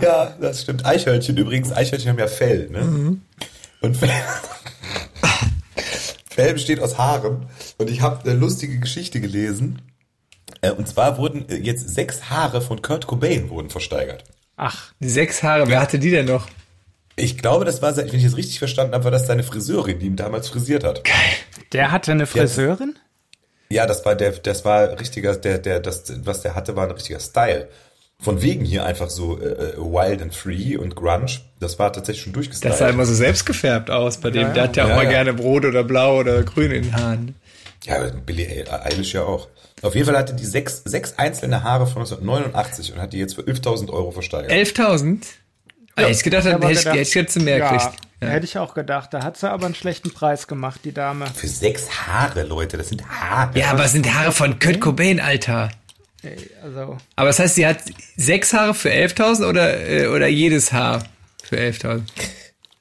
[0.00, 0.86] Ja, das stimmt.
[0.86, 1.72] Eichhörnchen übrigens.
[1.72, 3.18] Eichhörnchen haben ja Fell, ne?
[3.80, 4.10] Und Fell,
[6.34, 7.46] Fell besteht aus Haaren.
[7.78, 9.80] Und ich habe eine lustige Geschichte gelesen.
[10.62, 14.24] Äh, Und zwar wurden äh, jetzt sechs Haare von Kurt Cobain wurden versteigert.
[14.56, 16.48] Ach, Die sechs Haare, wer hatte die denn noch?
[17.16, 20.06] Ich glaube, das war, wenn ich es richtig verstanden habe, war das seine Friseurin, die
[20.06, 21.02] ihn damals frisiert hat.
[21.72, 22.96] der hatte eine Friseurin?
[23.70, 26.90] Ja, das war der, das war richtiger, der, der, das, was der hatte, war ein
[26.92, 27.68] richtiger Style.
[28.22, 31.26] Von wegen hier einfach so äh, äh, wild and free und grunge.
[31.60, 32.72] Das war tatsächlich schon durchgestylt.
[32.72, 34.42] Das sah immer so selbstgefärbt aus bei dem.
[34.42, 35.10] Ja, Der hat ja auch ja, mal ja.
[35.10, 37.34] gerne Rot oder Blau oder Grün in den Haaren.
[37.84, 39.48] Ja, Billie Eilish ja auch.
[39.82, 43.34] Auf jeden Fall hatte die sechs, sechs einzelne Haare von 1989 und hat die jetzt
[43.34, 44.50] für 11.000 Euro versteigert.
[44.50, 45.18] 11.000?
[45.96, 47.92] Ah, hätte ich gedacht, hätte ich, gedacht- hätte ich jetzt mehr ja.
[48.22, 48.28] Ja.
[48.28, 49.12] hätte ich auch gedacht.
[49.12, 51.26] Da hat sie aber einen schlechten Preis gemacht, die Dame.
[51.34, 53.58] Für sechs Haare, Leute, das sind Haare.
[53.58, 55.68] ja, aber es sind Haare von Kurt Cobain, Alter.
[56.62, 57.78] Also, Aber das heißt, sie hat
[58.16, 61.04] sechs Haare für 11.000 oder, äh, oder jedes Haar
[61.42, 62.02] für 11.000?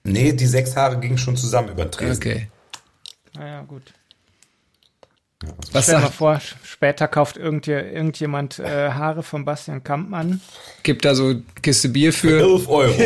[0.03, 2.17] Nee, die sechs Haare gingen schon zusammen über den Tresen.
[2.17, 2.47] Okay.
[3.35, 3.93] naja, gut.
[5.71, 10.41] Was Stell dir mal vor, später kauft irgendje, irgendjemand äh, Haare von Bastian Kampmann.
[10.83, 12.93] gibt da so Kiste Bier für 11 Euro.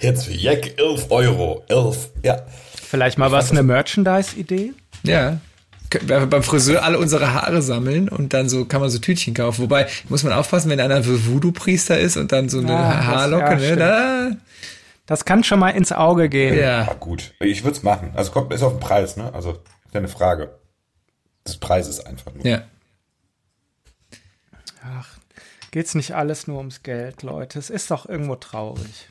[0.00, 1.64] Jetzt für Jack 11 Euro.
[1.68, 2.42] 11, ja.
[2.74, 4.72] Vielleicht mal was, eine Merchandise-Idee?
[5.04, 5.38] Ja.
[6.06, 9.62] Beim Friseur alle unsere Haare sammeln und dann so kann man so Tütchen kaufen.
[9.62, 13.06] Wobei, muss man aufpassen, wenn einer so Voodoo-Priester ist und dann so eine Ja, das-
[13.06, 13.76] Haarlocke, ja, ne?
[13.76, 14.30] Da,
[15.06, 16.54] Das kann schon mal ins Auge gehen.
[16.54, 16.94] Ja, ja.
[16.94, 17.34] gut.
[17.40, 18.12] Ich würde es machen.
[18.14, 19.34] Also kommt, ist auf den Preis, ne?
[19.34, 20.56] Also, ist ja eine Frage.
[21.42, 22.46] Das Preis ist einfach nur.
[22.46, 22.62] Ja.
[24.84, 25.08] Ach,
[25.72, 27.58] geht's nicht alles nur ums Geld, Leute?
[27.58, 29.08] Es ist doch irgendwo traurig.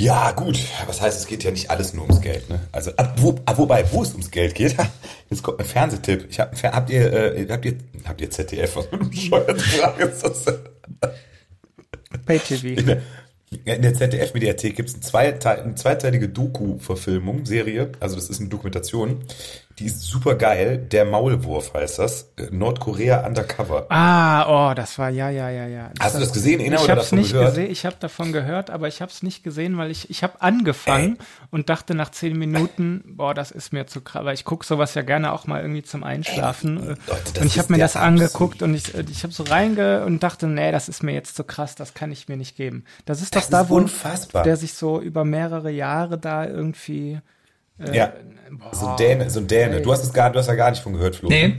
[0.00, 0.58] Ja, gut.
[0.86, 2.58] Was heißt, es geht ja nicht alles nur ums Geld, ne?
[2.72, 4.74] Also, ab, wo, ab, wobei, wo es ums Geld geht,
[5.30, 6.26] Jetzt kommt ein Fernsehtipp.
[6.30, 7.74] Ich hab, habt ihr, äh, habt ihr,
[8.06, 8.76] habt ihr ZDF?
[8.76, 10.58] Was für eine bescheuerte Frage ist das denn?
[12.24, 12.98] Pay-TV.
[13.64, 18.48] In der ZDF-Mediathek gibt es eine, zweite, eine zweiteilige Doku-Verfilmung, Serie, also das ist eine
[18.48, 19.24] Dokumentation,
[19.80, 20.76] die ist super geil.
[20.76, 22.30] Der Maulwurf heißt das.
[22.50, 23.86] Nordkorea Undercover.
[23.88, 25.90] Ah, oh, das war, ja, ja, ja, ja.
[25.94, 27.54] Das Hast du das gesehen, Ina, ich oder davon nicht gehört?
[27.54, 30.42] Gesehen, ich habe davon gehört, aber ich habe es nicht gesehen, weil ich, ich habe
[30.42, 31.26] angefangen Ey.
[31.50, 34.94] und dachte nach zehn Minuten, boah, das ist mir zu krass, weil ich gucke sowas
[34.94, 36.76] ja gerne auch mal irgendwie zum Einschlafen.
[36.76, 40.22] Ey, Leute, und ich habe mir das angeguckt und ich, ich habe so reinge und
[40.22, 42.84] dachte, nee, das ist mir jetzt zu krass, das kann ich mir nicht geben.
[43.06, 44.42] Das ist das doch da, wo unfassbar.
[44.42, 47.20] der sich so über mehrere Jahre da irgendwie
[47.86, 48.12] äh, ja.
[48.50, 49.80] Boah, so ein Däne, so ein Däne.
[49.80, 51.28] Du hast es gar, du hast ja gar nicht von gehört, Flo.
[51.28, 51.56] Nee.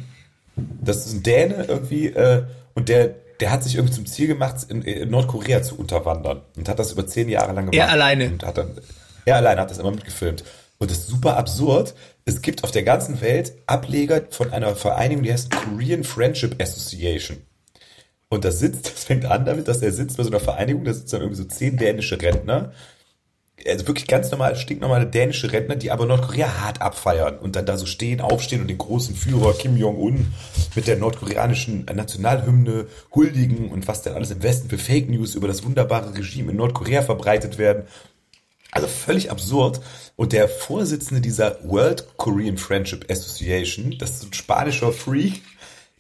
[0.56, 4.58] Das ist ein Däne irgendwie, äh, und der, der hat sich irgendwie zum Ziel gemacht,
[4.70, 7.76] in, in, Nordkorea zu unterwandern und hat das über zehn Jahre lang gemacht.
[7.76, 8.28] Er alleine.
[8.28, 8.72] Und hat dann,
[9.26, 10.44] er alleine hat das immer mitgefilmt.
[10.78, 11.94] Und das ist super absurd.
[12.26, 17.38] Es gibt auf der ganzen Welt Ableger von einer Vereinigung, die heißt Korean Friendship Association.
[18.30, 20.94] Und da sitzt, das fängt an damit, dass er sitzt bei so einer Vereinigung, da
[20.94, 22.74] sitzen dann irgendwie so zehn dänische Rentner
[23.68, 27.78] also wirklich ganz normal, stinknormale dänische Rentner, die aber Nordkorea hart abfeiern und dann da
[27.78, 30.34] so stehen, aufstehen und den großen Führer Kim Jong-un
[30.76, 35.48] mit der nordkoreanischen Nationalhymne huldigen und was denn alles im Westen für Fake News über
[35.48, 37.84] das wunderbare Regime in Nordkorea verbreitet werden.
[38.72, 39.82] Also völlig absurd.
[40.16, 45.42] Und der Vorsitzende dieser World Korean Friendship Association, das ist ein spanischer Freak,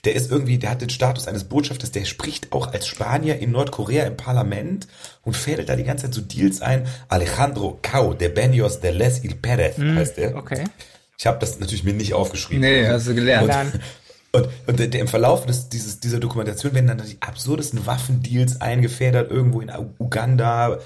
[0.03, 3.51] der ist irgendwie, der hat den Status eines Botschafters, der spricht auch als Spanier in
[3.51, 4.87] Nordkorea im Parlament
[5.23, 6.87] und fädelt da die ganze Zeit so Deals ein.
[7.07, 10.35] Alejandro Cao de Benios de Les Il Perez mm, heißt der.
[10.35, 10.63] Okay.
[11.19, 12.61] Ich habe das natürlich mir nicht aufgeschrieben.
[12.61, 13.53] Nee, hast du gelernt.
[14.33, 17.85] Und, und, und der, der, im Verlauf des, dieses, dieser Dokumentation werden dann die absurdesten
[17.85, 20.79] Waffendeals eingefädert, irgendwo in Uganda,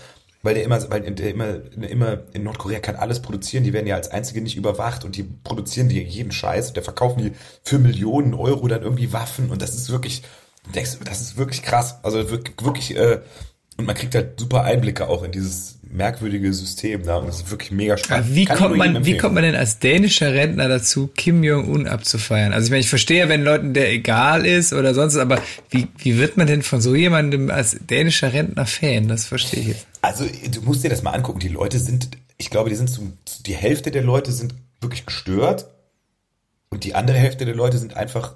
[0.46, 3.96] weil der immer, weil der immer, immer in Nordkorea kann alles produzieren, die werden ja
[3.96, 7.32] als einzige nicht überwacht und die produzieren die jeden Scheiß und der verkaufen die
[7.64, 10.22] für Millionen Euro dann irgendwie Waffen und das ist wirklich,
[10.72, 12.00] das ist wirklich krass.
[12.04, 13.22] Also wirklich, wirklich äh,
[13.78, 17.52] und man kriegt halt super Einblicke auch in dieses merkwürdige System da und das ist
[17.52, 18.26] wirklich mega spannend.
[18.26, 22.54] Aber wie kommt man, wie kommt man denn als dänischer Rentner dazu, Kim Jong-un abzufeiern?
[22.54, 26.18] Also ich meine, ich verstehe, wenn Leuten der egal ist oder sonst, aber wie, wie
[26.18, 29.08] wird man denn von so jemandem als dänischer Rentner Fan?
[29.08, 29.88] Das verstehe ich jetzt.
[30.02, 31.40] Also du musst dir das mal angucken.
[31.40, 33.14] Die Leute sind, ich glaube, die sind zum,
[33.46, 35.68] die Hälfte der Leute sind wirklich gestört
[36.70, 38.36] und die andere Hälfte der Leute sind einfach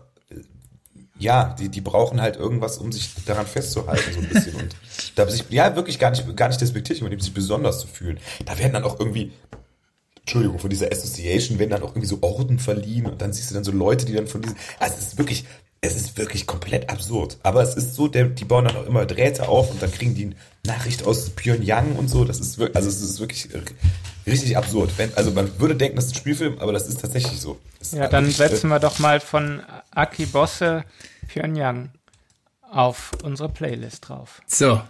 [1.19, 4.55] ja, die, die brauchen halt irgendwas, um sich daran festzuhalten, so ein bisschen.
[4.55, 4.75] Und
[5.15, 8.19] da sich, ja, wirklich gar nicht, gar nicht despektierlich, um sich besonders zu fühlen.
[8.45, 9.33] Da werden dann auch irgendwie,
[10.21, 13.55] Entschuldigung, von dieser Association werden dann auch irgendwie so Orden verliehen und dann siehst du
[13.55, 15.45] dann so Leute, die dann von diesen, also es ist wirklich,
[15.81, 17.37] es ist wirklich komplett absurd.
[17.43, 20.15] Aber es ist so, der, die bauen dann auch immer Drähte auf und dann kriegen
[20.15, 20.31] die
[20.65, 22.23] Nachricht aus Pyongyang und so.
[22.23, 23.49] Das ist wirklich, also es ist wirklich
[24.29, 24.91] richtig absurd.
[24.97, 27.59] Wenn, also man würde denken, das ist ein Spielfilm, aber das ist tatsächlich so.
[27.91, 29.61] ja, dann wirklich, setzen wir doch mal von
[29.91, 30.83] Aki Bosse
[31.27, 31.89] Pyongyang
[32.71, 34.41] auf unsere Playlist drauf.
[34.47, 34.81] So.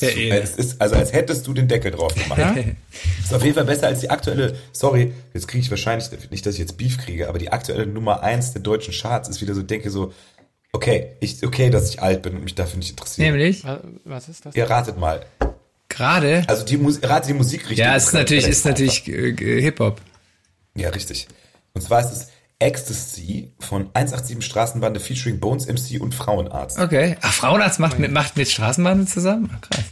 [0.00, 2.40] Der so, es ist, also als hättest du den Deckel drauf gemacht.
[3.22, 6.54] ist auf jeden Fall besser als die aktuelle, sorry, jetzt kriege ich wahrscheinlich, nicht, dass
[6.54, 9.62] ich jetzt Beef kriege, aber die aktuelle Nummer eins der deutschen Charts ist wieder so,
[9.62, 10.12] denke so,
[10.72, 13.30] okay, ich, okay, dass ich alt bin und mich dafür nicht interessiere.
[13.30, 13.64] Nämlich?
[14.04, 14.54] Was ist das?
[14.54, 15.24] Ihr ratet mal.
[16.00, 16.44] Gerade?
[16.46, 17.76] Also die Musik, rate die Musikrichtung.
[17.76, 20.00] Ja, es ist natürlich, ist natürlich äh, Hip-Hop.
[20.74, 21.28] Ja, richtig.
[21.74, 26.78] Und zwar ist es Ecstasy von 187 Straßenbande featuring Bones MC und Frauenarzt.
[26.78, 27.18] Okay.
[27.20, 29.50] Ach, Frauenarzt macht mit, macht mit Straßenbande zusammen?
[29.54, 29.84] Ach, krass.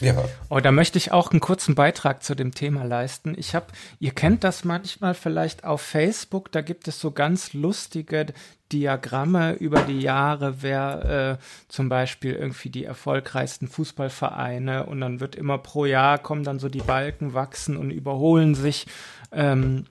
[0.00, 0.24] Ja.
[0.50, 3.34] Oh, da möchte ich auch einen kurzen Beitrag zu dem Thema leisten.
[3.38, 8.26] Ich habe, ihr kennt das manchmal vielleicht auf Facebook, da gibt es so ganz lustige
[8.72, 15.36] Diagramme über die Jahre, wer äh, zum Beispiel irgendwie die erfolgreichsten Fußballvereine und dann wird
[15.36, 18.86] immer pro Jahr kommen dann so die Balken wachsen und überholen sich.
[19.32, 19.84] Ähm,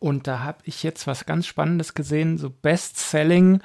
[0.00, 3.60] und da habe ich jetzt was ganz Spannendes gesehen, so Best-Selling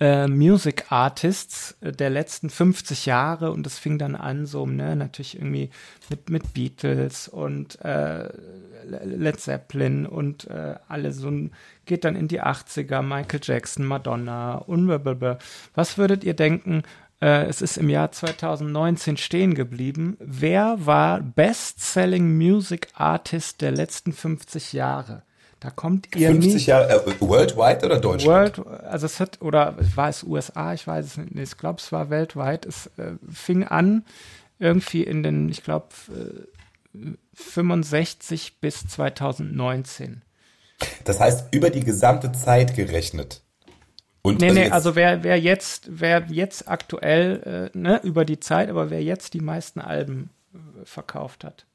[0.00, 4.96] äh, Music Artists äh, der letzten 50 Jahre und das fing dann an so, ne,
[4.96, 5.70] natürlich irgendwie
[6.10, 8.28] mit, mit Beatles und äh,
[8.86, 11.30] Led Zeppelin und äh, alle so
[11.86, 15.38] geht dann in die 80er, Michael Jackson, Madonna und blablabla.
[15.74, 16.82] Was würdet ihr denken,
[17.20, 20.16] äh, es ist im Jahr 2019 stehen geblieben.
[20.20, 25.22] Wer war Best-Selling Music Artist der letzten 50 Jahre?
[25.60, 28.58] Da kommt ihr 50 Jahre, äh, worldwide oder Deutschland?
[28.58, 31.90] World, also es hat, oder war es USA, ich weiß es nicht, ich glaube es
[31.92, 32.66] war weltweit.
[32.66, 34.04] Es äh, fing an
[34.58, 36.53] irgendwie in den, ich glaube, äh,
[37.34, 40.22] 65 bis 2019.
[41.04, 43.42] Das heißt, über die gesamte Zeit gerechnet.
[44.22, 48.40] Und nee, also nee, also wer, wer jetzt, wer jetzt aktuell, äh, ne, über die
[48.40, 51.66] Zeit, aber wer jetzt die meisten Alben äh, verkauft hat.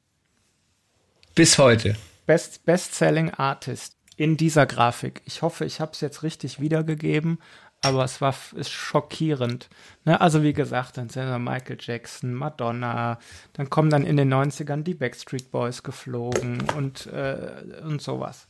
[1.34, 1.96] Bis heute.
[2.26, 3.96] Best, Best-Selling Artist.
[4.16, 5.22] in dieser Grafik.
[5.24, 7.38] Ich hoffe, ich habe es jetzt richtig wiedergegeben,
[7.82, 9.68] aber es war ist schockierend.
[10.04, 10.20] Ne?
[10.20, 13.18] Also wie gesagt, dann sind wir Michael Jackson, Madonna,
[13.54, 18.46] dann kommen dann in den 90ern die Backstreet Boys geflogen und, äh, und sowas.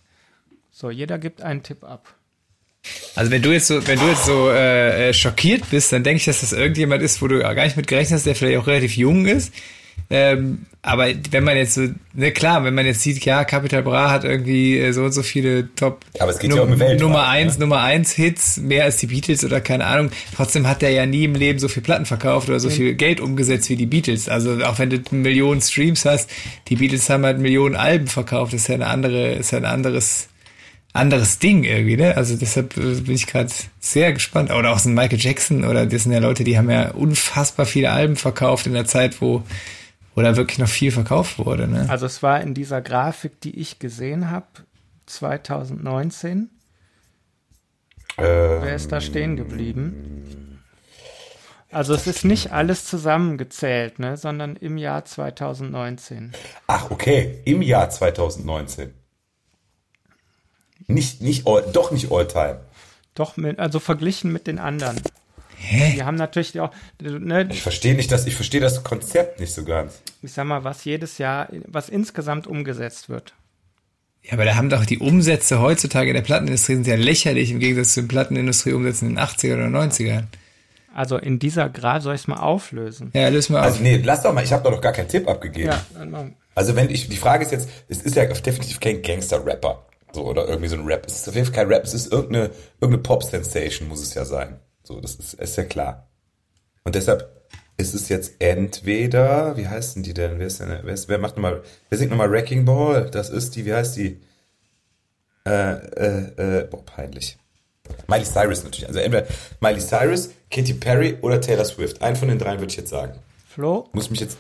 [0.73, 2.15] So, jeder gibt einen Tipp ab.
[3.15, 6.17] Also wenn du jetzt so, wenn du jetzt so äh, äh schockiert bist, dann denke
[6.19, 8.67] ich, dass das irgendjemand ist, wo du gar nicht mit gerechnet hast, der vielleicht auch
[8.67, 9.53] relativ jung ist.
[10.09, 14.11] Ähm, aber wenn man jetzt so, ne klar, wenn man jetzt sieht, ja, Capital Bra
[14.11, 17.29] hat irgendwie äh, so und so viele Top aber es geht ja um Welt Nummer
[17.29, 17.61] eins, ne?
[17.61, 20.11] Nummer eins Hits, mehr als die Beatles oder keine Ahnung.
[20.35, 22.73] Trotzdem hat der ja nie im Leben so viel Platten verkauft oder so mhm.
[22.73, 24.31] viel Geld umgesetzt wie die Beatles.
[24.31, 26.31] Also auch wenn du Millionen Streams hast,
[26.69, 28.55] die Beatles haben halt Millionen Alben verkauft.
[28.55, 30.29] Das ist ja eine andere, ist ja ein anderes
[30.93, 32.17] anderes Ding irgendwie, ne?
[32.17, 34.51] Also deshalb äh, bin ich gerade sehr gespannt.
[34.51, 37.67] Oder auch so ein Michael Jackson oder das sind ja Leute, die haben ja unfassbar
[37.67, 39.45] viele Alben verkauft in der Zeit, wo,
[40.17, 41.87] da wirklich noch viel verkauft wurde, ne?
[41.89, 44.47] Also es war in dieser Grafik, die ich gesehen habe,
[45.07, 46.51] 2019.
[48.19, 50.61] Ähm, Wer ist da stehen geblieben?
[51.73, 56.33] Also es ist nicht alles zusammengezählt, ne, sondern im Jahr 2019.
[56.67, 58.93] Ach, okay, im Jahr 2019.
[60.89, 62.61] Nicht, nicht all, doch nicht All-Time.
[63.15, 65.01] Doch, mit, also verglichen mit den anderen.
[65.63, 65.93] Hä?
[65.95, 66.71] Die haben natürlich auch.
[67.01, 70.01] Ne, ich verstehe nicht das, ich verstehe das Konzept nicht so ganz.
[70.23, 73.35] Ich sag mal, was jedes Jahr, was insgesamt umgesetzt wird.
[74.23, 77.59] Ja, aber da haben doch die Umsätze heutzutage in der Plattenindustrie sind ja lächerlich im
[77.59, 80.25] Gegensatz zu den Plattenindustrieumsätzen in den 80er oder 90ern.
[80.95, 83.11] Also in dieser Grad soll ich es mal auflösen.
[83.15, 83.81] Ja, löse mal also auf.
[83.81, 85.71] Also nee, lass doch mal, ich habe doch noch gar keinen Tipp abgegeben.
[85.71, 89.87] Ja, dann also wenn ich, die Frage ist jetzt, es ist ja definitiv kein Gangster-Rapper.
[90.13, 91.07] So, oder irgendwie so ein Rap.
[91.07, 94.25] Es ist auf jeden Fall kein Rap, es ist irgendeine, irgendeine Pop-Sensation, muss es ja
[94.25, 94.59] sein.
[94.91, 96.09] So, das ist, ist ja klar.
[96.83, 100.41] Und deshalb ist es jetzt entweder, wie heißen die denn?
[100.41, 103.09] Wer ist denn, wer, ist, wer macht nochmal, wer singt nochmal Wrecking Ball?
[103.09, 104.21] Das ist die, wie heißt die?
[105.47, 107.39] Äh, äh, äh, boah, peinlich.
[108.09, 108.89] Miley Cyrus natürlich.
[108.89, 109.27] Also entweder
[109.61, 112.03] Miley Cyrus, Katy Perry oder Taylor Swift.
[112.03, 113.15] Einen von den dreien würde ich jetzt sagen.
[113.47, 113.89] Flo?
[113.93, 114.39] Muss mich jetzt,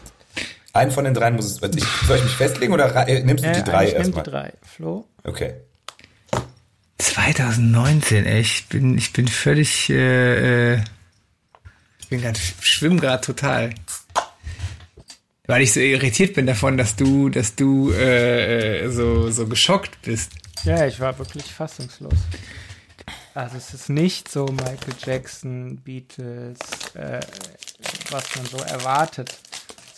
[0.72, 1.70] einen von den dreien muss es, soll
[2.16, 4.24] ich mich festlegen oder nimmst du äh, die drei erstmal?
[4.24, 4.52] die drei.
[4.62, 5.04] Flo?
[5.22, 5.54] Okay.
[7.00, 10.84] 2019, ey, ich bin, ich bin völlig, äh, äh
[11.98, 13.74] ich bin gerade, schwimm gerade total.
[15.46, 20.02] Weil ich so irritiert bin davon, dass du, dass du äh, äh, so, so geschockt
[20.02, 20.32] bist.
[20.64, 22.14] Ja, ich war wirklich fassungslos.
[23.34, 26.58] Also es ist nicht so Michael Jackson, Beatles,
[26.94, 27.20] äh,
[28.10, 29.38] was man so erwartet,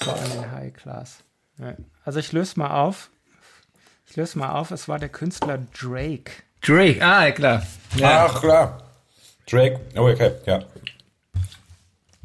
[0.03, 1.19] so an den High Class.
[2.05, 3.11] Also ich löse mal auf.
[4.07, 6.33] Ich löse mal auf, es war der Künstler Drake.
[6.63, 7.67] Drake, ah, klar.
[7.97, 8.27] Ja.
[8.27, 8.79] Ach, klar.
[9.51, 10.61] Drake, oh, okay, ja.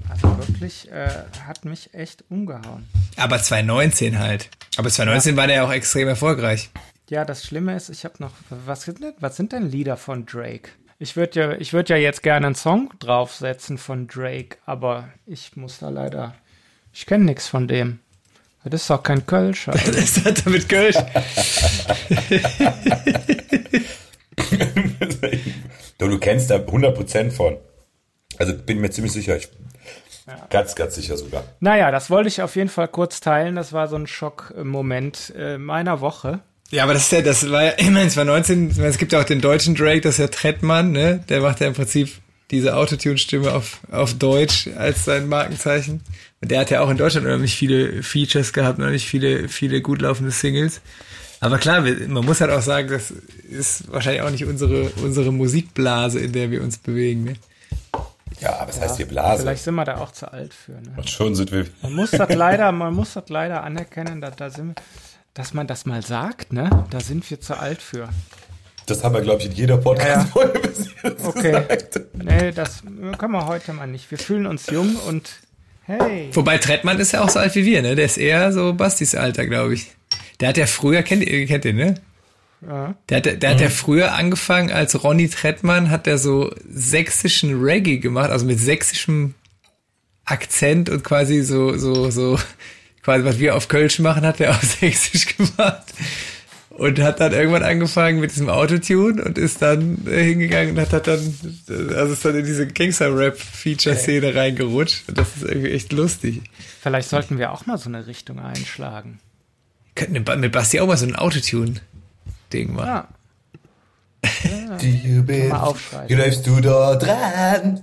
[0.08, 1.10] Also wirklich, äh,
[1.45, 2.88] hat mich echt umgehauen.
[3.17, 4.50] Aber 2019 halt.
[4.78, 5.38] Aber 2019 ja.
[5.38, 6.69] war der ja auch extrem erfolgreich.
[7.10, 10.26] Ja, das Schlimme ist, ich habe noch, was sind, denn, was sind denn Lieder von
[10.26, 10.69] Drake?
[11.00, 15.56] Ich würde ja, ich würde ja jetzt gerne einen Song draufsetzen von Drake, aber ich
[15.56, 16.36] muss da leider,
[16.93, 18.00] ich kenne nichts von dem.
[18.63, 19.69] Das ist doch kein Kölsch.
[19.69, 19.91] Also.
[19.91, 20.97] das hat damit Kölsch.
[25.97, 27.58] du kennst da 100% von.
[28.38, 29.38] Also bin mir ziemlich sicher.
[29.38, 29.50] Ich,
[30.28, 30.47] ja.
[30.50, 31.43] Ganz, ganz sicher sogar.
[31.60, 33.56] Naja, das wollte ich auf jeden Fall kurz teilen.
[33.56, 36.41] Das war so ein Schockmoment äh, meiner Woche.
[36.69, 39.21] Ja, aber das ist ja, das war ja, immerhin, es war 19, es gibt ja
[39.21, 41.23] auch den deutschen Drake, das ist ja Trettmann, ne?
[41.30, 42.12] Der macht ja im Prinzip
[42.52, 46.02] diese Autotune-Stimme auf, auf Deutsch als sein Markenzeichen.
[46.41, 50.02] Und der hat ja auch in Deutschland unheimlich viele Features gehabt, unheimlich viele, viele gut
[50.02, 50.82] laufende Singles.
[51.39, 56.19] Aber klar, man muss halt auch sagen, das ist wahrscheinlich auch nicht unsere, unsere Musikblase,
[56.19, 57.26] in der wir uns bewegen.
[57.26, 57.34] Ne?
[58.39, 59.43] Ja, aber es ja, heißt hier Blase.
[59.43, 60.73] Vielleicht sind wir da auch zu alt für.
[60.73, 60.93] Ne?
[60.95, 61.65] Und schon sind wir.
[61.82, 64.82] Man muss das leider, man muss das leider anerkennen, dass, da sind,
[65.34, 66.86] dass man das mal sagt, ne?
[66.89, 68.10] Da sind wir zu alt für.
[68.86, 70.67] Das haben wir, glaube ich, in jeder Podcast-Folge ja.
[70.67, 71.52] bis jetzt Okay.
[71.52, 72.00] Gesagt.
[72.13, 72.82] Nee, das
[73.17, 74.10] können wir heute mal nicht.
[74.10, 75.30] Wir fühlen uns jung und
[75.84, 76.30] hey.
[76.34, 77.95] Wobei Trettmann ist ja auch so alt wie wir, ne?
[77.95, 79.97] Der ist eher so Bastis Alter, glaube ich.
[80.39, 81.95] Der hat ja früher, kennt ihr, kennt ihr, ne?
[82.65, 82.95] Ja.
[83.10, 83.54] Der, hat, der mhm.
[83.54, 88.60] hat ja früher angefangen, als Ronny Trettmann hat er so sächsischen Reggae gemacht, also mit
[88.60, 89.36] sächsischem
[90.26, 92.39] Akzent und quasi so, so, so,
[93.04, 95.93] quasi was wir auf Kölsch machen, hat er auf sächsisch gemacht.
[96.69, 101.08] Und hat dann irgendwann angefangen mit diesem Autotune und ist dann äh, hingegangen und hat,
[101.08, 101.36] dann,
[101.95, 104.38] also ist dann in diese Gangster-Rap-Feature-Szene okay.
[104.38, 105.10] reingerutscht.
[105.10, 106.41] Und das ist irgendwie echt lustig.
[106.82, 109.19] Vielleicht sollten wir auch mal so eine Richtung einschlagen.
[109.98, 112.88] Könnten mit Basti auch mal so ein Autotune-Ding machen.
[112.88, 113.08] Ja.
[114.44, 114.78] ja.
[114.78, 115.52] Du bist,
[116.08, 117.82] wie läufst du da dran?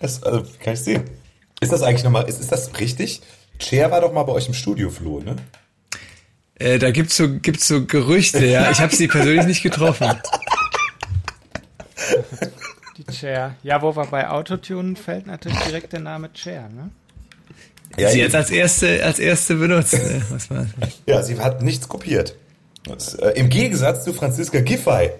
[0.00, 1.04] Das, also, kann ich sehen.
[1.60, 3.22] Ist das eigentlich nochmal, ist, ist das richtig?
[3.60, 5.36] Cher war doch mal bei euch im Studio, Flo, ne?
[6.56, 8.68] Äh, da gibt's so, gibt's so Gerüchte, ja.
[8.72, 10.20] Ich habe sie persönlich nicht getroffen.
[12.96, 13.54] Die Chair.
[13.62, 16.90] Ja, wo wir bei Autotune fällt natürlich direkt der Name Chair, ne?
[17.98, 19.94] Ja, sie jetzt als erste, als erste benutzt.
[19.94, 20.22] Ne?
[20.30, 20.48] Was
[21.06, 22.36] ja, sie hat nichts kopiert.
[22.84, 25.10] Das, äh, Im Gegensatz zu Franziska Giffey.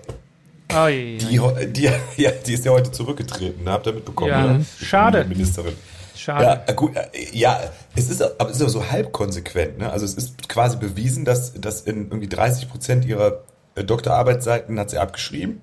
[0.74, 1.40] Oh, je, die,
[1.72, 1.90] die,
[2.22, 3.72] ja, die ist ja heute zurückgetreten, ne?
[3.72, 4.30] habt ihr mitbekommen?
[4.30, 4.60] Ja, oder?
[4.80, 5.24] schade.
[5.24, 5.74] Ministerin.
[6.14, 6.44] Schade.
[6.44, 7.60] Ja, äh, gut, äh, ja,
[7.94, 9.78] es ist, aber es ist aber so halb konsequent.
[9.78, 9.90] Ne?
[9.90, 14.90] Also es ist quasi bewiesen, dass, dass in irgendwie 30 Prozent ihrer äh, Doktorarbeitsseiten hat
[14.90, 15.62] sie abgeschrieben.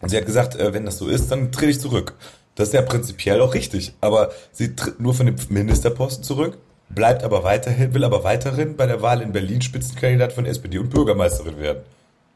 [0.00, 2.14] Und sie hat gesagt, wenn das so ist, dann trete ich zurück.
[2.58, 3.94] Das ist ja prinzipiell auch richtig.
[4.00, 8.86] Aber sie tritt nur von dem Ministerposten zurück, bleibt aber weiterhin, will aber weiterhin bei
[8.86, 11.84] der Wahl in Berlin Spitzenkandidat von SPD und Bürgermeisterin werden.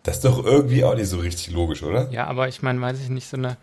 [0.04, 2.08] Das ist doch irgendwie auch nicht so richtig logisch, oder?
[2.12, 3.56] Ja, aber ich meine, weiß ich nicht, so eine.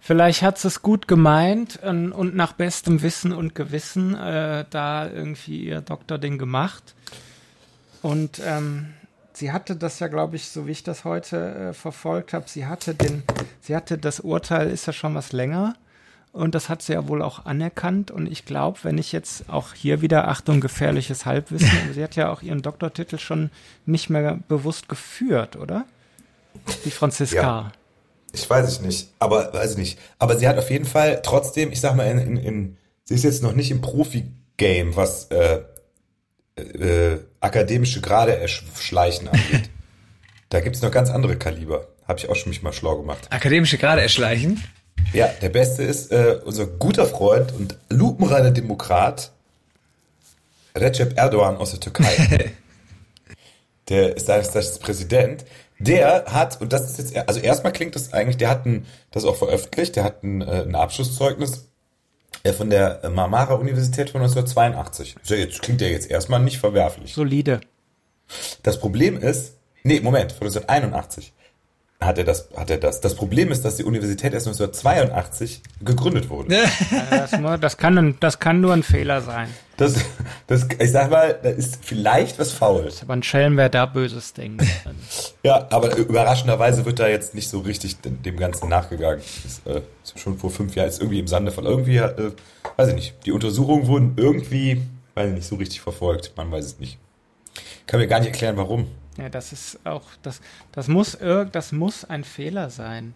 [0.00, 5.08] Vielleicht hat sie es gut gemeint und, und, nach bestem Wissen und Gewissen äh, da
[5.08, 6.96] irgendwie ihr Doktor-Ding gemacht.
[8.02, 8.94] Und ähm,
[9.34, 12.66] sie hatte das ja, glaube ich, so wie ich das heute äh, verfolgt habe, sie
[12.66, 13.22] hatte den,
[13.60, 15.76] sie hatte das Urteil, ist ja schon was länger.
[16.32, 18.10] Und das hat sie ja wohl auch anerkannt.
[18.10, 22.32] Und ich glaube, wenn ich jetzt auch hier wieder, Achtung, gefährliches Halbwissen, sie hat ja
[22.32, 23.50] auch ihren Doktortitel schon
[23.84, 25.84] nicht mehr bewusst geführt, oder?
[26.84, 27.36] Die Franziska.
[27.36, 27.72] Ja,
[28.32, 29.98] ich weiß es nicht, aber weiß ich nicht.
[30.18, 33.24] Aber sie hat auf jeden Fall trotzdem, ich sag mal, in, in, in sie ist
[33.24, 35.60] jetzt noch nicht im Profi-Game, was äh,
[36.56, 39.68] äh, akademische Grade erschleichen angeht.
[40.48, 41.88] da gibt's noch ganz andere Kaliber.
[42.08, 43.28] Habe ich auch schon mich mal schlau gemacht.
[43.30, 44.62] Akademische Grade erschleichen?
[45.12, 49.32] Ja, der beste ist äh, unser guter Freund und lupenreiner Demokrat
[50.74, 52.52] Recep Erdogan aus der Türkei.
[53.88, 55.44] der ist das, das Präsident.
[55.78, 59.24] Der hat, und das ist jetzt, also erstmal klingt das eigentlich, der hat ein, das
[59.24, 61.68] auch veröffentlicht, der hat ein, äh, ein Abschlusszeugnis
[62.44, 65.16] äh, von der Marmara Universität von 1982.
[65.22, 67.12] So, jetzt klingt der jetzt erstmal nicht verwerflich.
[67.12, 67.60] Solide.
[68.62, 71.32] Das Problem ist, nee, Moment, von 1981
[72.04, 73.00] hat er das, hat er das.
[73.00, 76.56] Das Problem ist, dass die Universität erst 1982 gegründet wurde.
[77.10, 79.48] das, das, kann, das kann nur ein Fehler sein.
[79.76, 79.94] Das,
[80.46, 82.84] das, ich sag mal, da ist vielleicht was faul.
[82.84, 84.64] Das ist aber ein Schelm, wer da Böses denkt.
[85.42, 89.20] ja, aber überraschenderweise wird da jetzt nicht so richtig dem Ganzen nachgegangen.
[89.44, 92.32] Ist, äh, ist schon vor fünf Jahren ist irgendwie im Sande von irgendwie, äh,
[92.76, 93.14] weiß ich nicht.
[93.26, 94.82] Die Untersuchungen wurden irgendwie,
[95.14, 96.32] weiß ich nicht, so richtig verfolgt.
[96.36, 96.98] Man weiß es nicht.
[97.86, 98.86] Kann mir gar nicht erklären, warum.
[99.18, 100.40] Ja, das ist auch, das,
[100.72, 103.14] das muss das muss ein Fehler sein.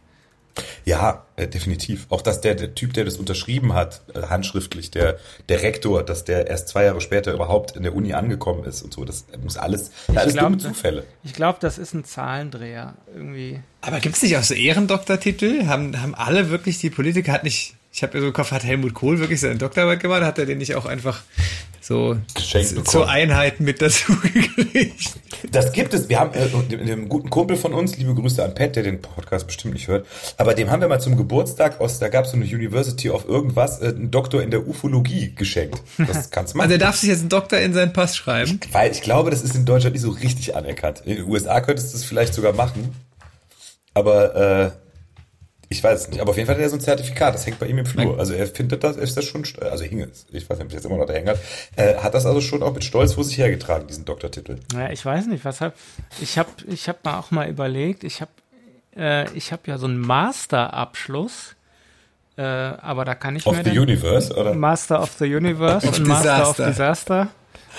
[0.84, 2.06] Ja, äh, definitiv.
[2.10, 6.24] Auch dass der, der Typ, der das unterschrieben hat, äh, handschriftlich, der, der Rektor, dass
[6.24, 9.56] der erst zwei Jahre später überhaupt in der Uni angekommen ist und so, das muss
[9.56, 11.04] alles, ich alles glaub, dumme Zufälle.
[11.24, 13.60] Ich glaube, das ist ein Zahlendreher irgendwie.
[13.80, 15.66] Aber gibt es nicht auch so Ehrendoktortitel?
[15.66, 18.92] Haben, haben alle wirklich, die Politiker, hat nicht, ich habe so im Kopf, hat Helmut
[18.92, 20.22] Kohl wirklich seine Doktorarbeit gemacht?
[20.22, 21.22] Hat er den nicht auch einfach
[21.80, 22.18] so
[22.84, 25.14] zur Einheit mit dazu gekriegt.
[25.50, 26.10] Das gibt es.
[26.10, 29.46] Wir haben äh, dem, guten Kumpel von uns, liebe Grüße an Pat, der den Podcast
[29.46, 30.06] bestimmt nicht hört,
[30.36, 33.26] aber dem haben wir mal zum Geburtstag aus, da gab es so eine University of
[33.26, 35.80] irgendwas, äh, einen Doktor in der Ufologie geschenkt.
[35.96, 36.66] Das kannst du machen.
[36.66, 38.60] Also er darf sich jetzt einen Doktor in seinen Pass schreiben?
[38.62, 41.00] Ich, weil ich glaube, das ist in Deutschland nicht so richtig anerkannt.
[41.06, 42.94] In den USA könntest du es vielleicht sogar machen.
[43.94, 44.85] Aber äh,
[45.68, 47.58] ich weiß es nicht, aber auf jeden Fall hat er so ein Zertifikat, das hängt
[47.58, 48.18] bei ihm im Flur.
[48.18, 50.74] Also er findet das, ist das schon, also hing es, ich weiß nicht, ob es
[50.74, 51.28] jetzt immer noch da hängt,
[51.76, 54.58] äh, hat das also schon auch mit Stolz vor sich hergetragen, diesen Doktortitel.
[54.72, 55.74] Ja, ich weiß nicht, was hab,
[56.20, 58.30] ich habe ich hab mal auch mal überlegt, ich habe
[58.96, 61.56] äh, ich habe ja so einen Masterabschluss,
[62.36, 64.54] äh, aber da kann ich of mir the Universe, oder?
[64.54, 67.28] Master of the Universe und Master of Disaster.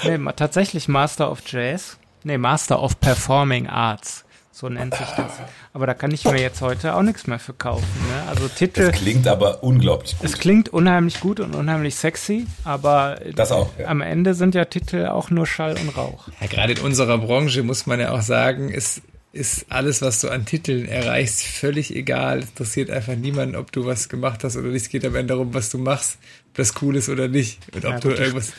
[0.03, 1.97] Nee, tatsächlich Master of Jazz.
[2.23, 4.25] Nee, Master of Performing Arts.
[4.59, 5.33] So nennt sich das.
[5.71, 7.85] Aber da kann ich mir jetzt heute auch nichts mehr für kaufen.
[8.09, 8.27] Ne?
[8.27, 8.89] Also Titel.
[8.89, 10.27] Es klingt aber unglaublich gut.
[10.27, 13.85] Es klingt unheimlich gut und unheimlich sexy, aber das auch, ja.
[13.85, 16.29] am Ende sind ja Titel auch nur Schall und Rauch.
[16.41, 20.29] Ja, gerade in unserer Branche muss man ja auch sagen, ist, ist alles, was du
[20.29, 22.39] an Titeln erreichst, völlig egal.
[22.39, 24.85] Es interessiert einfach niemanden, ob du was gemacht hast oder nicht.
[24.85, 26.17] Es geht am Ende darum, was du machst,
[26.49, 27.59] ob das cool ist oder nicht.
[27.75, 28.53] Und ob ja, du irgendwas.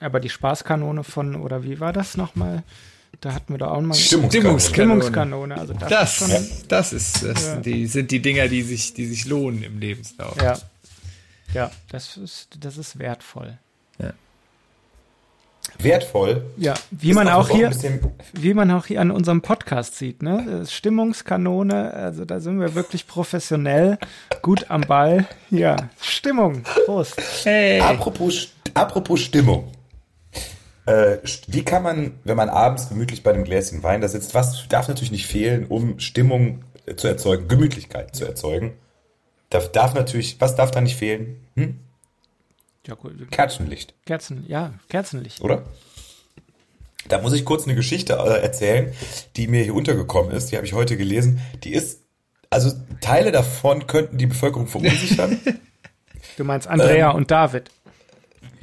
[0.00, 2.64] Aber die Spaßkanone von, oder wie war das nochmal?
[3.20, 4.60] Da hatten wir da auch mal Stimmungskanone.
[4.60, 5.56] Stimmungskanone.
[5.58, 7.56] Also das, das, ist, schon, das ist das ja.
[7.56, 10.36] die, sind die Dinger, die sich, die sich lohnen im Lebenslauf.
[10.40, 10.58] Ja,
[11.54, 13.58] ja das, ist, das ist wertvoll.
[13.98, 14.12] Ja.
[15.78, 16.44] Wertvoll?
[16.56, 17.70] Ja, wie man auch hier,
[18.32, 20.64] wie man auch hier an unserem Podcast sieht, ne?
[20.68, 23.98] Stimmungskanone, also da sind wir wirklich professionell,
[24.42, 25.26] gut am Ball.
[25.50, 26.62] Ja, Stimmung.
[26.84, 27.20] Prost.
[27.44, 27.80] Hey.
[27.80, 29.72] Apropos, apropos Stimmung.
[30.86, 31.18] Äh,
[31.48, 34.88] wie kann man, wenn man abends gemütlich bei einem Gläschen Wein da sitzt, was darf
[34.88, 38.74] natürlich nicht fehlen, um Stimmung äh, zu erzeugen, Gemütlichkeit zu erzeugen?
[39.50, 41.44] Darf, darf natürlich, was darf da nicht fehlen?
[41.56, 41.80] Hm?
[42.86, 42.96] Ja,
[43.30, 43.94] Kerzenlicht.
[44.06, 45.40] Kerzen, ja, Kerzenlicht.
[45.40, 45.64] Oder?
[47.08, 48.92] Da muss ich kurz eine Geschichte äh, erzählen,
[49.36, 50.50] die mir hier untergekommen ist.
[50.50, 51.40] Die habe ich heute gelesen.
[51.64, 52.02] Die ist
[52.50, 52.70] also
[53.00, 55.40] Teile davon könnten die Bevölkerung verunsichern.
[56.36, 57.16] Du meinst Andrea Ähm.
[57.16, 57.70] und David.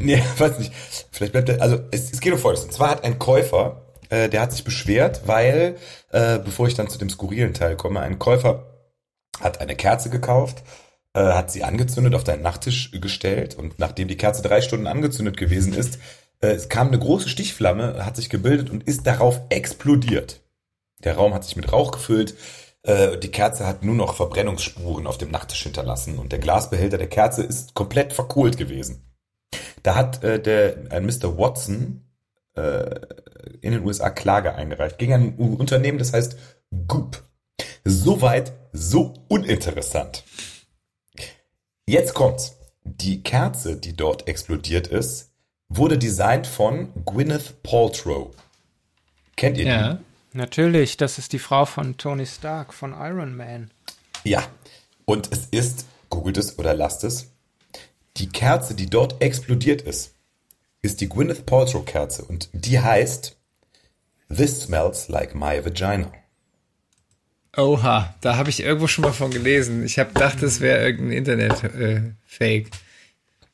[0.05, 0.73] Nee, weiß nicht.
[1.11, 2.65] Vielleicht bleibt er, also es, es geht um Folgendes.
[2.65, 5.77] Und zwar hat ein Käufer, äh, der hat sich beschwert, weil,
[6.11, 8.65] äh, bevor ich dann zu dem skurrilen Teil komme, ein Käufer
[9.39, 10.63] hat eine Kerze gekauft,
[11.13, 15.37] äh, hat sie angezündet, auf deinen Nachttisch gestellt und nachdem die Kerze drei Stunden angezündet
[15.37, 15.99] gewesen ist,
[16.41, 20.41] äh, es kam eine große Stichflamme, hat sich gebildet und ist darauf explodiert.
[21.03, 22.35] Der Raum hat sich mit Rauch gefüllt,
[22.83, 27.07] äh, die Kerze hat nur noch Verbrennungsspuren auf dem Nachttisch hinterlassen und der Glasbehälter der
[27.07, 29.12] Kerze ist komplett verkohlt gewesen.
[29.83, 31.37] Da hat äh, der ein Mr.
[31.37, 32.01] Watson
[32.55, 32.99] äh,
[33.61, 36.37] in den USA Klage eingereicht gegen ein Unternehmen, das heißt
[36.87, 37.23] Goop.
[37.83, 40.23] Soweit so uninteressant.
[41.85, 42.57] Jetzt kommt's.
[42.85, 45.31] Die Kerze, die dort explodiert ist,
[45.69, 48.31] wurde designt von Gwyneth Paltrow.
[49.35, 49.99] Kennt ihr Ja.
[50.33, 53.71] Natürlich, das ist die Frau von Tony Stark von Iron Man.
[54.25, 54.31] die?
[54.31, 54.43] Ja.
[55.05, 57.32] Und es ist, googelt es oder lasst es,
[58.17, 60.13] die Kerze, die dort explodiert ist,
[60.81, 63.37] ist die Gwyneth Paltrow Kerze und die heißt
[64.35, 66.11] This smells like my vagina.
[67.55, 69.85] Oha, da habe ich irgendwo schon mal von gelesen.
[69.85, 72.69] Ich habe gedacht, das wäre irgendein Internet-Fake.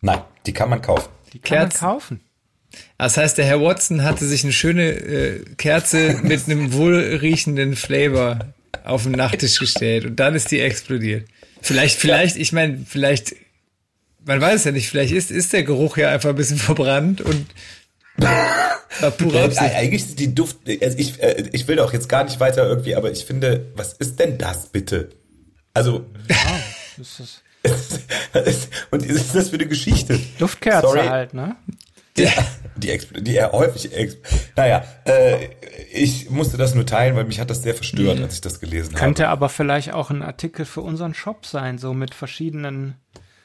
[0.02, 1.10] Nein, die kann man kaufen.
[1.34, 1.84] Die kann Kerzen.
[1.84, 2.22] man kaufen.
[2.98, 8.54] das heißt, der Herr Watson hatte sich eine schöne äh, Kerze mit einem wohlriechenden Flavor
[8.86, 11.28] auf den Nachttisch gestellt und dann ist die explodiert.
[11.62, 13.36] Vielleicht, vielleicht, ich meine, vielleicht,
[14.26, 17.46] man weiß ja nicht, vielleicht ist, ist der Geruch ja einfach ein bisschen verbrannt und
[18.18, 19.62] war pure Absicht.
[19.76, 22.96] eigentlich ist die Duft, also ich, äh, ich will auch jetzt gar nicht weiter irgendwie,
[22.96, 25.10] aber ich finde, was ist denn das bitte?
[25.74, 26.06] Also,
[26.98, 27.44] Das ist
[28.92, 30.20] und was ist das für eine Geschichte?
[30.40, 31.08] Duftkerze Sorry.
[31.08, 31.56] halt, ne?
[32.18, 32.28] Die,
[32.78, 33.90] die, expl- die eher häufig,
[34.56, 35.48] naja, äh,
[35.94, 38.96] ich musste das nur teilen, weil mich hat das sehr verstört, als ich das gelesen
[38.96, 39.32] Könnte habe.
[39.34, 42.96] aber vielleicht auch ein Artikel für unseren Shop sein, so mit verschiedenen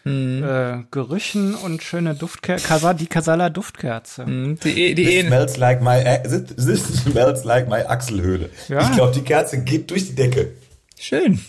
[0.06, 2.94] äh, Gerüchen und schöne Duftkerze.
[2.98, 4.26] Die Casala Duftkerze.
[4.26, 6.02] Hm, Die, die, This die, smells like my,
[6.56, 8.50] this, smells like my Achselhöhle.
[8.68, 8.82] Ja.
[8.82, 10.52] Ich glaube, die Kerze geht durch die Decke.
[10.98, 11.40] schön.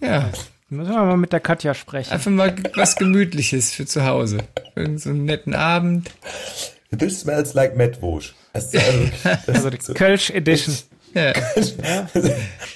[0.00, 0.28] Ja,
[0.72, 2.12] Müssen wir mal mit der Katja sprechen.
[2.12, 4.38] einfach mal was Gemütliches für zu Hause.
[4.76, 6.10] Irgend so einen netten Abend.
[6.96, 8.34] This smells like Metwosch.
[8.52, 8.76] Das, ist
[9.46, 10.74] also, Also die Kölsch Edition.
[11.14, 11.32] Ja.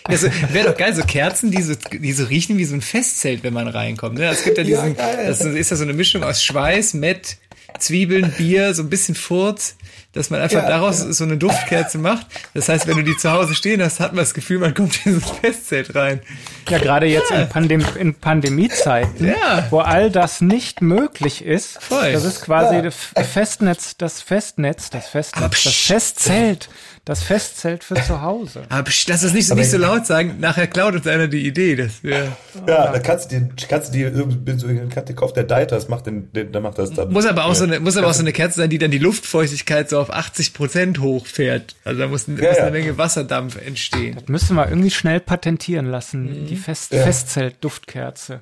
[0.06, 3.42] Also, Wäre doch geil, so Kerzen, die so, die so riechen wie so ein Festzelt,
[3.42, 4.18] wenn man reinkommt.
[4.18, 4.26] Ne?
[4.28, 5.24] Es gibt ja diesen, geil.
[5.26, 7.38] das ist ja so eine Mischung aus Schweiß, Mett,
[7.78, 9.76] Zwiebeln, Bier, so ein bisschen Furz,
[10.12, 12.26] dass man einfach Ja, daraus so eine Duftkerze macht.
[12.52, 15.06] Das heißt, wenn du die zu Hause stehen hast, hat man das Gefühl, man kommt
[15.06, 16.20] in so ein Festzelt rein.
[16.68, 19.66] Ja, gerade jetzt in, Pandem in Pandemiezeiten, Ja.
[19.70, 21.82] wo all das nicht möglich ist.
[21.82, 22.12] Voll.
[22.12, 22.94] Das ist quasi das
[23.32, 25.74] Festnetz, das Festnetz, das Festnetz, das.
[25.74, 26.68] Festzelt,
[27.04, 28.62] das Festzelt für zu Hause.
[28.70, 31.46] Aber psch, lass das nicht, so- nicht so laut sagen, nachher klaut uns einer die
[31.46, 31.76] Idee.
[31.76, 32.36] Das wär,
[32.66, 35.76] ja, da kannst du dir, kannst du dir irgendwie so, kannst du kauft der Deiter,
[35.76, 37.12] das macht den, den, der macht das dann.
[37.12, 37.54] muss aber auch Ja.
[37.56, 40.10] so eine, muss aber auch so eine Kerze sein, die dann die Luftfeuchtigkeit so auf
[40.10, 41.76] 80 Prozent hochfährt.
[41.84, 42.62] Also da muss, muss Ja, ja.
[42.62, 44.16] eine Menge Wasserdampf entstehen.
[44.26, 48.40] Müssen wir irgendwie schnell patentieren lassen, die Fest Festzelt-Duftkerze.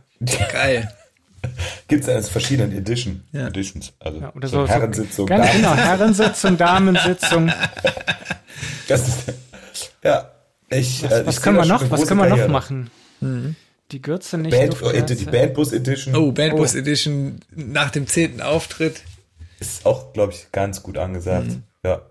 [0.52, 0.88] Geil.
[1.88, 3.48] Gibt's ja als verschiedenen Edition, Ja.
[3.48, 3.92] Editions.
[3.98, 5.26] Also Ja, oder so so, Herrensitzung.
[5.26, 7.52] so ganz genau, Herrensitzung, Damensitzung.
[8.88, 9.32] Das ist,
[10.04, 10.30] ja,
[10.68, 12.90] ich, äh, ich Was können wir noch, was können wir noch machen?
[13.90, 15.16] Die Gürze nicht, Band, äh, Duftkerze.
[15.16, 19.02] die Bandbus Edition Oh, Bandbus Edition nach dem zehnten Auftritt.
[19.60, 21.58] ist auch, glaube ich, ganz gut angesagt.
[21.84, 22.02] Ja.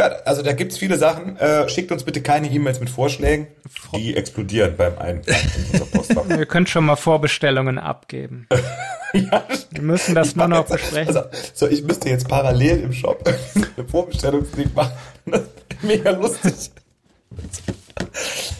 [0.00, 1.36] Ja, also da gibt's viele Sachen.
[1.38, 3.48] Äh, schickt uns bitte keine E-Mails mit Vorschlägen.
[3.96, 6.28] Die explodieren beim Eintragen in unser Postfach.
[6.38, 8.46] Ihr könnt schon mal Vorbestellungen abgeben.
[9.12, 11.16] Wir müssen das nur noch besprechen.
[11.16, 13.28] Also, so, ich müsste jetzt parallel im Shop
[13.76, 14.92] eine Vorbestellungskrieg machen.
[15.26, 16.52] Das ist Mega lustig.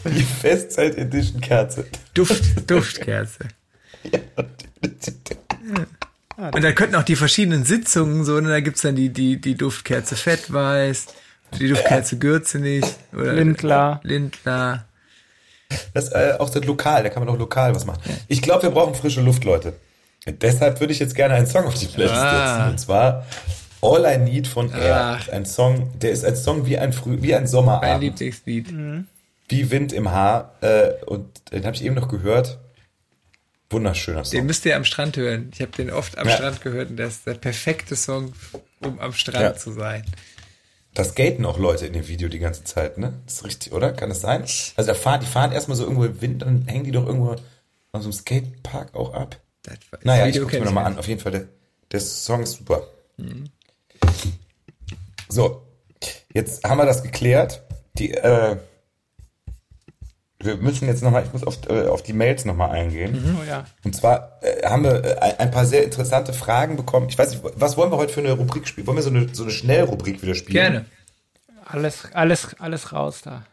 [0.05, 1.85] Die Festzeit Edition Kerze.
[2.13, 3.45] Duft, Duftkerze.
[6.35, 9.55] Und dann könnten auch die verschiedenen Sitzungen so, ne, da gibt's dann die, die, die
[9.55, 11.07] Duftkerze Fettweiß,
[11.57, 13.99] die Duftkerze Gürzenich oder Lindler.
[14.03, 14.85] Lindler.
[15.93, 18.01] Das äh, auch das Lokal, da kann man auch lokal was machen.
[18.27, 19.73] Ich glaube, wir brauchen frische Luft, Leute.
[20.25, 22.55] Deshalb würde ich jetzt gerne einen Song auf die Playlist Ah.
[22.57, 22.71] setzen.
[22.71, 23.25] Und zwar
[23.81, 25.17] All I Need von Air.
[25.21, 25.29] Ach.
[25.29, 28.73] Ein Song, der ist ein Song wie ein Früh, wie ein Mein Sommerabend, Lieblingslied.
[29.47, 30.55] wie Wind im Haar.
[30.61, 32.57] Äh, und den habe ich eben noch gehört.
[33.69, 34.45] Wunderschöner Den Song.
[34.47, 35.51] müsst ihr am Strand hören.
[35.53, 36.35] Ich habe den oft am Ja.
[36.35, 38.33] Strand gehört und der ist der perfekte Song,
[38.81, 39.55] um am Strand Ja.
[39.55, 40.03] zu sein.
[40.93, 43.13] Das skaten auch Leute in dem Video die ganze Zeit, ne?
[43.25, 43.93] Das ist richtig, oder?
[43.93, 44.41] Kann das sein?
[44.41, 47.31] Also da fahren, die fahren erstmal so irgendwo im Wind, dann hängen die doch irgendwo
[47.31, 49.37] an so einem Skatepark auch ab.
[49.63, 50.97] Das, Naja, ich Video guck's mir nochmal an.
[50.97, 51.45] Auf jeden Fall, der,
[51.91, 52.87] der Song ist super.
[55.27, 55.61] So,
[56.33, 57.61] jetzt haben wir das geklärt.
[57.97, 58.57] Die, äh,
[60.41, 63.37] wir müssen jetzt nochmal, ich muss auf, äh, auf die Mails nochmal eingehen.
[63.39, 63.65] Oh ja.
[63.83, 67.09] Und zwar äh, haben wir äh, ein paar sehr interessante Fragen bekommen.
[67.09, 68.87] Ich weiß nicht, was wollen wir heute für eine Rubrik spielen?
[68.87, 70.53] Wollen wir so eine, so eine Schnellrubrik wieder spielen?
[70.53, 70.85] Gerne.
[71.65, 73.43] Alles, alles, alles raus da.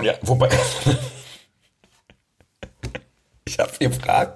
[0.00, 0.48] Ja, wobei.
[3.44, 4.34] ich habe hier Fragen.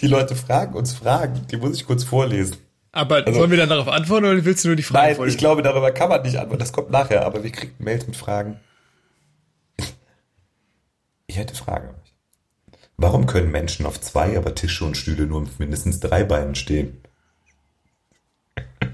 [0.00, 2.56] Die Leute fragen uns Fragen, die muss ich kurz vorlesen.
[2.92, 5.36] Aber sollen wir dann darauf antworten oder willst du nur die Frage Nein, vorlesen?
[5.36, 6.60] ich glaube, darüber kann man nicht antworten.
[6.60, 8.60] Das kommt nachher, aber wir kriegen Mails mit Fragen.
[11.30, 12.12] Ich hätte euch.
[12.96, 17.00] Warum können Menschen auf zwei, aber Tische und Stühle nur mit mindestens drei Beinen stehen?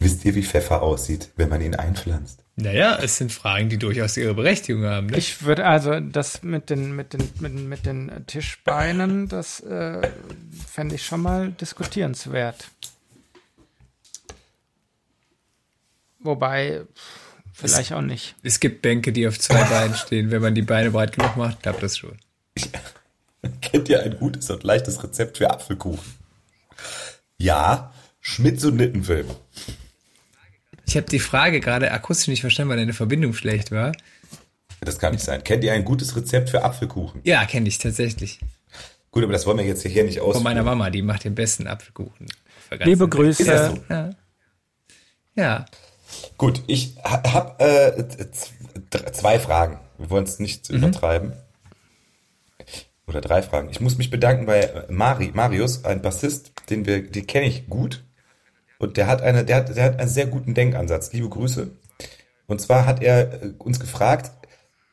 [0.00, 2.42] Wisst ihr, wie Pfeffer aussieht, wenn man ihn einpflanzt?
[2.56, 5.06] Naja, es sind Fragen, die durchaus ihre Berechtigung haben.
[5.06, 5.16] Ne?
[5.16, 10.10] Ich würde also das mit den, mit den, mit, den- mit den Tischbeinen, das äh,
[10.66, 12.68] fände ich schon mal diskutierenswert.
[16.18, 17.25] Wobei, pff,
[17.56, 18.34] vielleicht auch nicht.
[18.42, 20.30] Es gibt Bänke, die auf zwei Beinen stehen.
[20.30, 22.16] Wenn man die Beine breit genug macht, klappt das schon.
[23.60, 26.04] Kennt ihr ein gutes und leichtes Rezept für Apfelkuchen?
[27.38, 29.28] Ja, Schmitz und Nittenfilm.
[30.86, 33.92] Ich habe die Frage gerade akustisch nicht verstanden, weil deine Verbindung schlecht war.
[34.80, 35.42] Das kann nicht sein.
[35.42, 37.20] Kennt ihr ein gutes Rezept für Apfelkuchen?
[37.24, 38.40] Ja, kenne ich tatsächlich.
[39.10, 40.44] Gut, aber das wollen wir jetzt hier nicht Von ausführen.
[40.44, 42.26] meiner Mama, die macht den besten Apfelkuchen.
[42.84, 43.42] Liebe Grüße.
[43.42, 43.84] Ist das so?
[43.88, 44.10] Ja.
[45.34, 45.66] Ja.
[46.38, 48.04] Gut, ich ha- hab äh,
[49.12, 49.80] zwei Fragen.
[49.98, 51.32] Wir wollen es nicht übertreiben.
[53.06, 53.68] Oder drei Fragen.
[53.70, 57.68] Ich muss mich bedanken bei äh, Mari, Marius, ein Bassist, den wir, den kenne ich
[57.68, 58.04] gut.
[58.78, 61.12] Und der hat eine, der hat, der hat einen sehr guten Denkansatz.
[61.12, 61.70] Liebe Grüße.
[62.46, 64.32] Und zwar hat er äh, uns gefragt,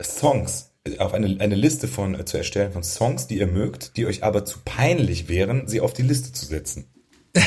[0.01, 4.05] Songs äh, auf eine, eine Liste von zu erstellen von Songs, die ihr mögt, die
[4.05, 6.85] euch aber zu peinlich wären, sie auf die Liste zu setzen.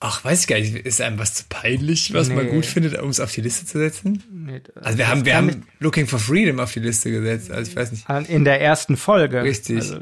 [0.00, 0.74] Ach, weiß ich gar nicht.
[0.74, 2.50] Ist einem was zu peinlich, was man Nee.
[2.52, 4.22] gut findet, um es auf die Liste zu setzen?
[4.30, 7.50] Nee, Also wir haben, wir haben Looking for Freedom auf die Liste gesetzt.
[7.50, 8.04] Also ich weiß nicht.
[8.08, 9.42] ich- In der ersten Folge.
[9.42, 9.76] Richtig.
[9.76, 10.00] Also,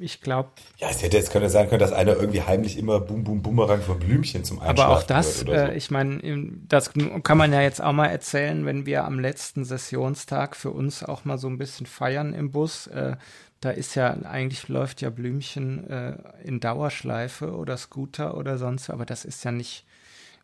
[0.00, 3.24] ich glaube, Ja, es hätte jetzt könnte sein können, dass einer irgendwie heimlich immer Boom
[3.24, 5.50] Boom Bumerang von Blümchen zum Einschlafen aber auch das, so.
[5.52, 6.20] äh, ich meine,
[6.68, 6.92] das
[7.24, 11.24] kann man ja jetzt auch mal erzählen, wenn wir am letzten Sessionstag für uns auch
[11.24, 12.86] mal so ein bisschen feiern im Bus.
[12.86, 13.16] Äh,
[13.60, 19.04] da ist ja, eigentlich läuft ja Blümchen äh, in Dauerschleife oder Scooter oder sonst, aber
[19.04, 19.84] das ist ja nicht,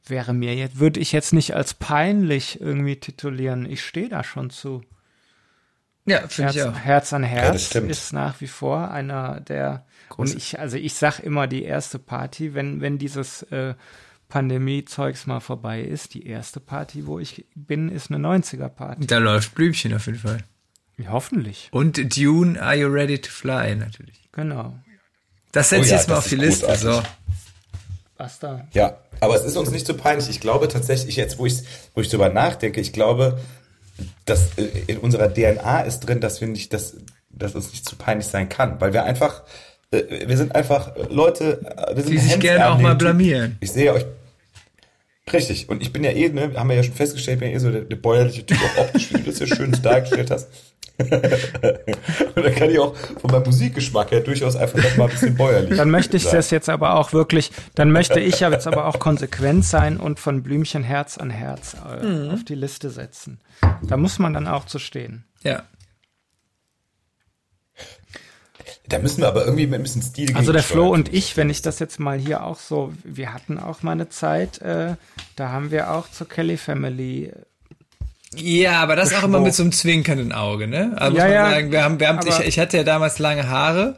[0.05, 3.71] wäre mir jetzt, würde ich jetzt nicht als peinlich irgendwie titulieren.
[3.71, 4.83] Ich stehe da schon zu.
[6.05, 6.79] Ja, finde Herz, ich auch.
[6.79, 7.91] Herz an Herz stimmt.
[7.91, 11.99] ist nach wie vor einer der Große- und ich also ich sag immer die erste
[11.99, 13.75] Party, wenn wenn dieses äh,
[14.29, 19.07] Pandemie-Zeugs mal vorbei ist, die erste Party, wo ich bin, ist eine 90er Party.
[19.07, 20.45] Da läuft Blümchen auf jeden Fall.
[21.09, 21.69] Hoffentlich.
[21.73, 24.29] Und Dune, Are You Ready to Fly, natürlich.
[24.33, 24.79] Genau.
[25.53, 26.77] Das setze Oh ich ja, jetzt mal auf die ist Liste.
[26.77, 26.89] So.
[26.89, 27.11] großartig.
[28.19, 28.67] Was da?
[28.73, 30.29] Ja, aber es ist uns nicht so peinlich.
[30.31, 31.63] Ich glaube tatsächlich jetzt, wo ich,
[31.95, 33.39] wo ich drüber nachdenke, ich glaube,
[34.25, 36.97] dass äh, in unserer DNA ist drin, dass wir nicht, dass,
[37.31, 39.43] dass es nicht zu peinlich sein kann, weil wir einfach,
[39.91, 43.59] äh, wir sind einfach Leute, äh, wir sind Die sich gerne auch mal blamieren.
[43.61, 44.07] Ich sehe euch.
[45.31, 45.69] Richtig.
[45.69, 47.61] Und ich bin ja eh, ne, haben wir ja schon festgestellt, ich bin ja eh
[47.61, 50.49] so der, der bäuerliche Typ, auch optisch, wie du das ja schön dargestellt hast.
[50.99, 55.35] Und da kann ich auch von meinem Musikgeschmack her durchaus einfach noch mal ein bisschen
[55.37, 56.37] bäuerlich Dann möchte ich sein.
[56.37, 60.19] das jetzt aber auch wirklich, dann möchte ich ja jetzt aber auch konsequent sein und
[60.21, 63.41] von Blümchen Herz an Herz äh, auf die Liste setzen.
[63.83, 65.25] Da muss man dann auch zu stehen.
[65.43, 65.63] Ja.
[68.89, 70.63] Da müssen wir aber irgendwie mit ein bisschen Stil Also der.
[70.63, 73.93] Flo und ich, wenn ich das jetzt mal hier auch so, wir hatten auch mal
[73.93, 74.95] eine Zeit, äh,
[75.35, 77.33] da haben wir auch zur Kelly Family.
[78.35, 80.95] Ja, aber das auch immer mit so einem zwinkernden Auge, ne?
[80.97, 83.19] Also Ja, muss man ja, sagen, wir haben, wir haben, ich, ich hatte ja damals
[83.19, 83.97] lange Haare.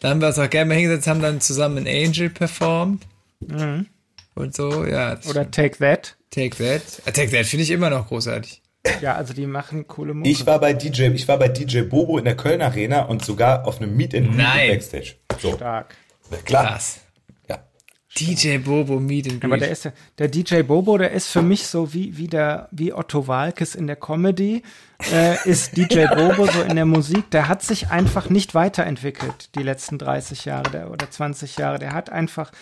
[0.00, 3.04] Da haben wir uns auch gerne mal hingesetzt, haben dann zusammen in Angel performt.
[4.34, 5.14] Und so, ja.
[5.22, 5.30] Mhm.
[5.30, 5.50] Oder.
[5.50, 6.16] Take That.
[6.30, 6.82] Take That.
[7.06, 8.62] Äh, Take That finde ich immer noch großartig.
[9.00, 10.28] Ja, also die machen coole Mucke.
[10.28, 13.66] Ich war bei DJ, ich war bei DJ Bobo in der Köln Arena und sogar
[13.66, 14.72] auf einem Meet and Greet.
[14.72, 15.14] Backstage.
[15.40, 15.94] So, stark.
[16.44, 16.66] klar.
[16.66, 17.00] Krass.
[18.18, 19.62] DJ Bobo Meet and Aber Greet.
[19.62, 22.92] der ist ja, der DJ Bobo, der ist für mich so wie, wie der, wie
[22.92, 24.62] Otto Walkes in der Comedy,
[25.10, 27.30] äh, ist DJ Bobo so in der Musik.
[27.30, 31.78] Der hat sich einfach nicht weiterentwickelt, die letzten 30 Jahre der, oder 20 Jahre.
[31.78, 32.52] Der hat einfach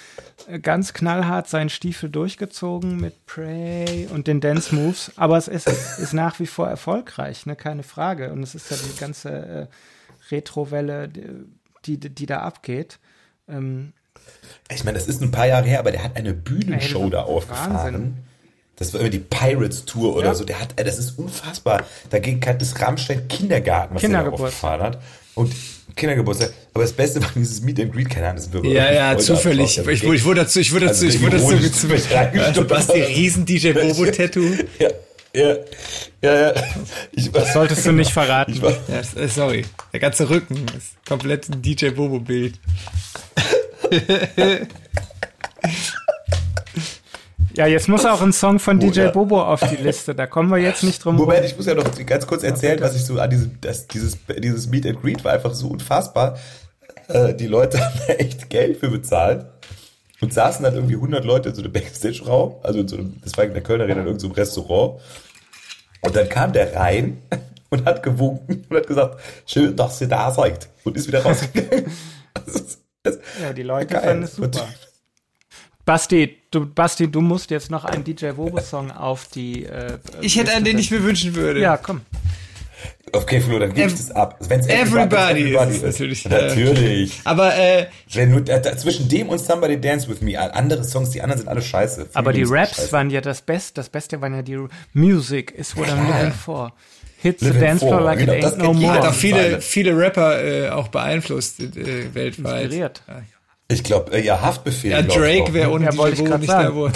[0.47, 5.11] äh, ganz knallhart seinen Stiefel durchgezogen mit Pray und den Dance Moves.
[5.17, 8.33] Aber es ist, ist nach wie vor erfolgreich, ne, keine Frage.
[8.33, 9.67] Und es ist ja die ganze äh,
[10.31, 13.01] Retrowelle, die, die, die da abgeht.
[13.49, 13.95] Ähm,
[14.73, 17.23] Ich meine, das ist ein paar Jahre her, aber der hat eine Bühnenshow Ey, da
[17.23, 17.75] aufgefahren.
[17.75, 18.17] Wahnsinn.
[18.77, 20.35] Das war immer die Pirates Tour oder Ja.
[20.35, 20.45] so.
[20.45, 21.85] Der hat, das ist unfassbar.
[22.09, 24.99] Dagegen kann das Rammstein Kindergarten, was er aufgefahren hat.
[25.35, 25.55] Und
[25.97, 26.53] Kindergeburtstag.
[26.73, 29.19] Aber das Beste war dieses Meet and Greet, keine Ahnung, das sind wir Ja, ja,
[29.19, 29.77] zufällig.
[29.77, 31.57] Ich, wurde- ich wurde dazu, ich wurde dazu, Also ich wurde dazu
[31.89, 32.71] gezwungen.
[32.71, 34.55] hast die riesen DJ Bobo-Tattoo.
[34.79, 34.89] Ja,
[35.35, 35.57] ja,
[36.23, 36.55] ja, ja.
[37.13, 38.53] Ich war, Solltest du nicht verraten.
[38.53, 39.65] ich war, Ja, sorry.
[39.93, 42.59] Der ganze Rücken ist komplett ein DJ Bobo-Bild.
[47.55, 49.11] Ja, jetzt muss auch ein Song von Oh, DJ ja.
[49.11, 50.15] Bobo auf die Liste.
[50.15, 51.47] Da kommen wir jetzt nicht drum Moment, rum.
[51.47, 54.69] ich muss ja noch ganz kurz erzählen, was ich so an diesem, das, dieses, dieses
[54.69, 56.39] Meet and Greet war einfach so unfassbar.
[57.09, 59.47] Äh, die Leute haben da echt Geld für bezahlt
[60.21, 63.37] und saßen dann irgendwie 100 Leute in so einem Backstage-Raum, also in so einem, das
[63.37, 65.01] war in der Kölner Arena in irgendeinem Restaurant.
[66.03, 67.19] Und dann kam der rein
[67.71, 70.69] und hat gewunken und hat gesagt, schön, dass ihr da seid.
[70.85, 71.91] Und ist wieder rausgegangen.
[73.41, 74.03] Ja, die Leute Geil.
[74.03, 74.69] fanden es super.
[75.87, 79.65] Basti, du, Basti, du musst jetzt noch einen DJ Bobo-Song auf die.
[79.65, 81.61] Äh, Ich hätte einen, den ich mir wünschen würde.
[81.61, 82.03] Ja, komm.
[83.13, 84.37] Okay, Flo, dann gebe ich das ab.
[84.49, 86.31] Wenn's Everybody wenn's ist es natürlich, ja.
[86.31, 87.21] Natürlich.
[87.25, 91.21] Aber äh, Wenn du, äh, zwischen dem und Somebody Dance With Me, andere Songs, die
[91.21, 92.11] anderen sind alle scheiße.
[92.15, 92.93] Aber die Raps scheiße.
[92.93, 93.75] waren ja das Beste.
[93.75, 94.59] Das Beste waren ja die
[94.93, 96.73] Music is what I'm looking for.
[97.23, 98.93] Hit the dance floor like genau, it das ain't no jeder.
[98.93, 99.09] hat more.
[99.11, 102.63] auch viele, viele Rapper äh, auch beeinflusst äh, weltweit.
[102.65, 103.03] Inspiriert.
[103.69, 104.91] Ich glaube, äh, ja, Haftbefehl.
[104.91, 105.53] Ja, ich Drake auch.
[105.53, 106.69] wäre ohne Ja, wollte DJ ich Bobo nicht sagen.
[106.69, 106.93] da wohl.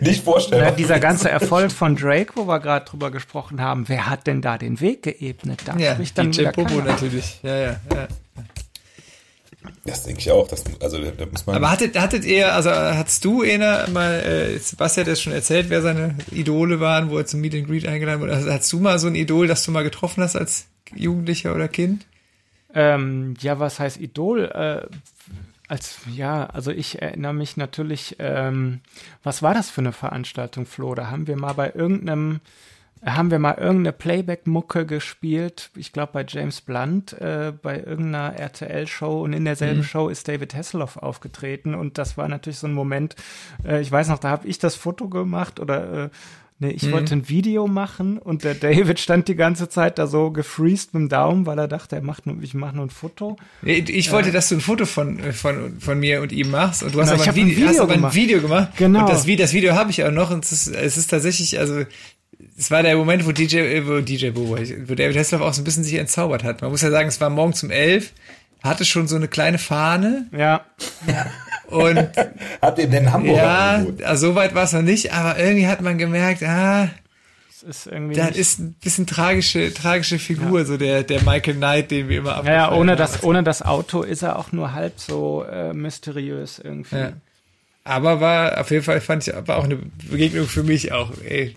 [0.00, 0.64] Nicht vorstellen.
[0.64, 4.42] Ja, dieser ganze Erfolg von Drake, wo wir gerade drüber gesprochen haben, wer hat denn
[4.42, 5.62] da den Weg geebnet?
[5.64, 6.82] Da Ja, spricht dann DJ keiner.
[6.84, 7.40] natürlich.
[7.42, 8.08] Ja, ja, ja.
[9.84, 10.48] Das denke ich auch.
[10.48, 11.56] Das, also da, muss man.
[11.56, 15.70] Aber hattet, hattet ihr, also hattest du, Ena, mal, äh, Sebastian hat das schon erzählt,
[15.70, 18.34] wer seine Idole waren, wo er zum Meet and Greet eingeladen wurde.
[18.34, 21.68] Also, hattest du mal so ein Idol, das du mal getroffen hast als Jugendlicher oder
[21.68, 22.06] Kind?
[22.74, 24.44] Ähm, ja, was heißt Idol?
[24.44, 24.86] Äh,
[25.68, 28.80] als ja, also ich erinnere mich natürlich, ähm,
[29.22, 30.94] was war das für eine Veranstaltung, Flo?
[30.94, 32.40] Da haben wir mal bei irgendeinem,
[33.04, 39.22] haben wir mal irgendeine Playback-Mucke gespielt, ich glaube bei James Blunt, äh, bei irgendeiner RTL-Show
[39.22, 43.16] und in derselben Show ist David Hasselhoff aufgetreten und das war natürlich so ein Moment,
[43.64, 46.10] äh, ich weiß noch, da habe ich das Foto gemacht oder äh,
[46.62, 50.30] Nee, ich wollte ein Video machen und der David stand die ganze Zeit da so
[50.30, 53.38] gefreezed mit dem Daumen, weil er dachte, er macht nur, ich mache nur ein Foto.
[53.62, 56.94] Nee, Ich wollte, dass du ein Foto von, von, von mir und ihm machst und
[56.94, 58.14] du hast Na, aber ein hab ein Video, hast Video aber ein gemacht.
[58.14, 58.68] Video gemacht.
[58.76, 59.00] Genau.
[59.00, 61.84] Und das, das Video habe ich auch noch und es ist, es ist tatsächlich, also
[62.60, 65.62] es war der Moment, wo DJ, äh, wo DJ Bobo, wo David Hasselhoff auch so
[65.62, 66.60] ein bisschen sich entzaubert hat.
[66.60, 68.12] Man muss ja sagen, es war morgens um elf,
[68.62, 70.66] hatte schon so eine kleine Fahne Ja,
[71.68, 71.96] und
[72.60, 75.80] Habt ihr denn Hamburg ja, also so weit war es noch nicht, aber irgendwie hat
[75.80, 76.90] man gemerkt, ah,
[77.48, 78.16] es ist irgendwie.
[78.16, 82.44] das ist ein bisschen tragische, tragische Figur, so der, der Michael Knight, den wir immer
[82.44, 82.98] ja, ja, ohne haben.
[82.98, 86.96] das, ohne das Auto ist er auch nur halb so äh, mysteriös irgendwie.
[86.96, 87.12] Ja.
[87.84, 89.76] Aber war auf jeden Fall fand ich war auch eine
[90.10, 91.12] Begegnung für mich auch.
[91.24, 91.56] Ey,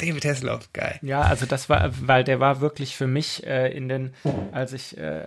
[0.00, 0.98] David Hasselhoff, geil.
[1.02, 4.14] Ja, also das war, weil der war wirklich für mich äh, in den,
[4.52, 5.02] als ich, äh,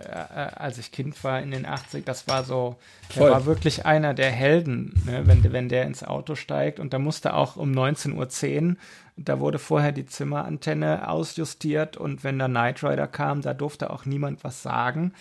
[0.56, 2.76] als ich Kind war in den 80 das war so,
[3.14, 3.30] der Voll.
[3.30, 7.34] war wirklich einer der Helden, ne, wenn, wenn der ins Auto steigt und da musste
[7.34, 8.76] auch um 19.10 Uhr,
[9.16, 14.04] da wurde vorher die Zimmerantenne ausjustiert und wenn der Knight Rider kam, da durfte auch
[14.06, 15.12] niemand was sagen.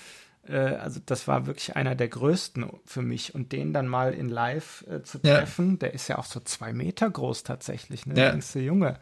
[0.48, 4.30] Äh, also das war wirklich einer der größten für mich und den dann mal in
[4.30, 5.36] live äh, zu Ja.
[5.38, 8.22] treffen, der ist ja auch so zwei Meter groß tatsächlich, ne, Ja.
[8.24, 8.96] der jüngste Junge.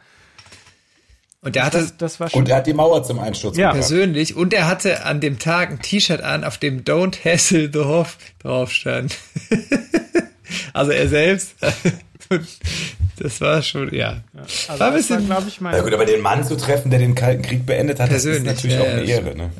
[1.44, 3.72] Und der hatte Das, das war schon Und er hat die Mauer zum Einsturz Ja.
[3.72, 3.88] gebracht.
[3.88, 7.80] persönlich und er hatte an dem Tag ein T-Shirt an, auf dem Don't Hassle the
[7.80, 9.16] Hoff drauf stand.
[10.72, 11.54] also er selbst.
[13.18, 14.22] Das war schon, ja.
[14.34, 15.74] Also war ein war, bisschen glaube ich, mein.
[15.76, 18.42] Ja gut, aber den Mann zu treffen, der den Kalten Krieg beendet hat, das ist
[18.42, 19.36] natürlich ja, auch eine ja, Ehre.
[19.36, 19.50] Ne?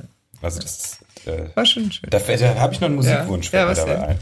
[0.40, 2.08] Also das äh, war schon schön.
[2.10, 4.10] da, fällt- da habe ich noch einen Musikwunsch Ja, ja, was mir dabei denn?
[4.12, 4.18] ein.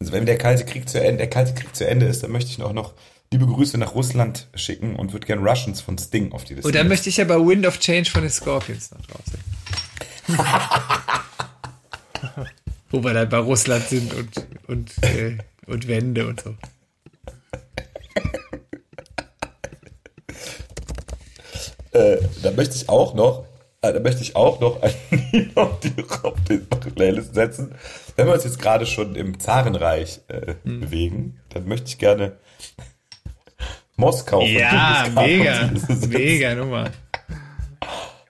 [0.00, 2.50] Also wenn der Kalte Krieg zu Ende, der Kalte Krieg zu Ende ist, dann möchte
[2.50, 2.94] ich auch noch
[3.34, 6.68] liebe Grüße nach Russland schicken und würde gerne Russians von Sting auf die Liste.
[6.68, 9.42] Und dann möchte ich aber Wind of Change von den Scorpions noch draufsetzen.
[12.90, 16.54] Wo wir dann bei Russland sind und, und, äh, und Wände und so.
[21.90, 23.46] äh, da möchte ich auch noch,
[23.82, 24.94] äh, da möchte ich auch noch ein
[25.32, 26.58] Lied auf die, auf die
[26.90, 27.74] Playlist setzen.
[28.14, 30.82] Wenn wir uns jetzt gerade schon im Zarenreich äh, Hm.
[30.82, 32.36] bewegen, dann möchte ich gerne
[33.96, 35.70] Moskau Ja, mega,
[36.08, 36.90] mega Nummer.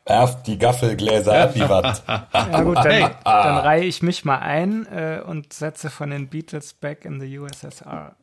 [0.06, 2.02] Werft die Gaffelgläser an die Wand.
[2.08, 3.06] Ja gut, dann, Hey.
[3.24, 7.38] dann reihe ich mich mal ein äh, und setze von den Beatles Back in the
[7.38, 8.14] USSR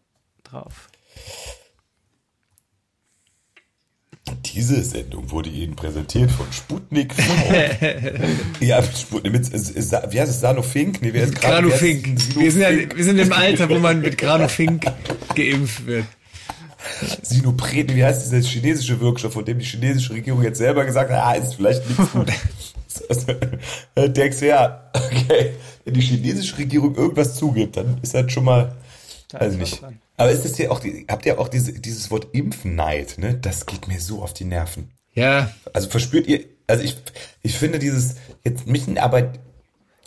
[0.44, 0.90] drauf.
[4.46, 7.16] Diese Sendung wurde Ihnen präsentiert von Sputnik
[8.60, 11.02] ja, Sputnik, mit, wie heißt es, Sanofink?
[11.02, 12.36] Nee, wer ist Grano Fink.
[12.38, 14.86] Wir sind, ja, wir sind im Alter, wo man mit Grano Fink
[15.36, 16.06] geimpft wird.
[17.22, 21.24] Sinopreten, wie heißt dieser chinesische Wirkstoff, von dem die chinesische Regierung jetzt selber gesagt hat,
[21.24, 22.32] ah, ist vielleicht nicht gut.
[23.96, 25.54] denkst du, ja, okay,
[25.86, 28.76] wenn die chinesische Regierung irgendwas zugibt, dann ist das schon mal,
[29.32, 29.82] weiß ich nicht.
[30.18, 33.36] Aber ist es ja auch, die, habt ihr auch diese, dieses Wort Impfneid, ne?
[33.42, 34.92] Das geht mir so auf die Nerven.
[35.14, 35.52] Ja.
[35.74, 36.98] Also verspürt ihr, also ich,
[37.42, 39.34] ich finde dieses, jetzt müssen aber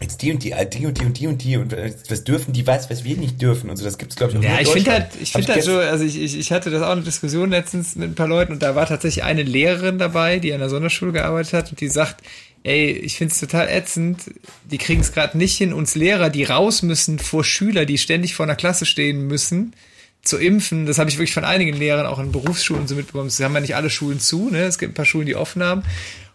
[0.01, 1.77] jetzt die und die, die und die und die und die und
[2.09, 4.43] was dürfen die, was, was wir nicht dürfen und so, das gibt's glaube ich auch
[4.43, 6.91] Ja, ich finde halt, ich finde halt so, also ich, ich, ich hatte das auch
[6.91, 10.53] eine Diskussion letztens mit ein paar Leuten und da war tatsächlich eine Lehrerin dabei, die
[10.53, 12.25] an der Sonderschule gearbeitet hat und die sagt,
[12.65, 14.23] ey, ich finde es total ätzend,
[14.65, 18.35] die kriegen es gerade nicht hin, uns Lehrer, die raus müssen vor Schüler, die ständig
[18.35, 19.75] vor einer Klasse stehen müssen,
[20.23, 23.29] zu impfen, das habe ich wirklich von einigen Lehrern auch in Berufsschulen so mitbekommen.
[23.29, 24.63] Es haben ja nicht alle Schulen zu, ne?
[24.65, 25.83] Es gibt ein paar Schulen, die offen haben.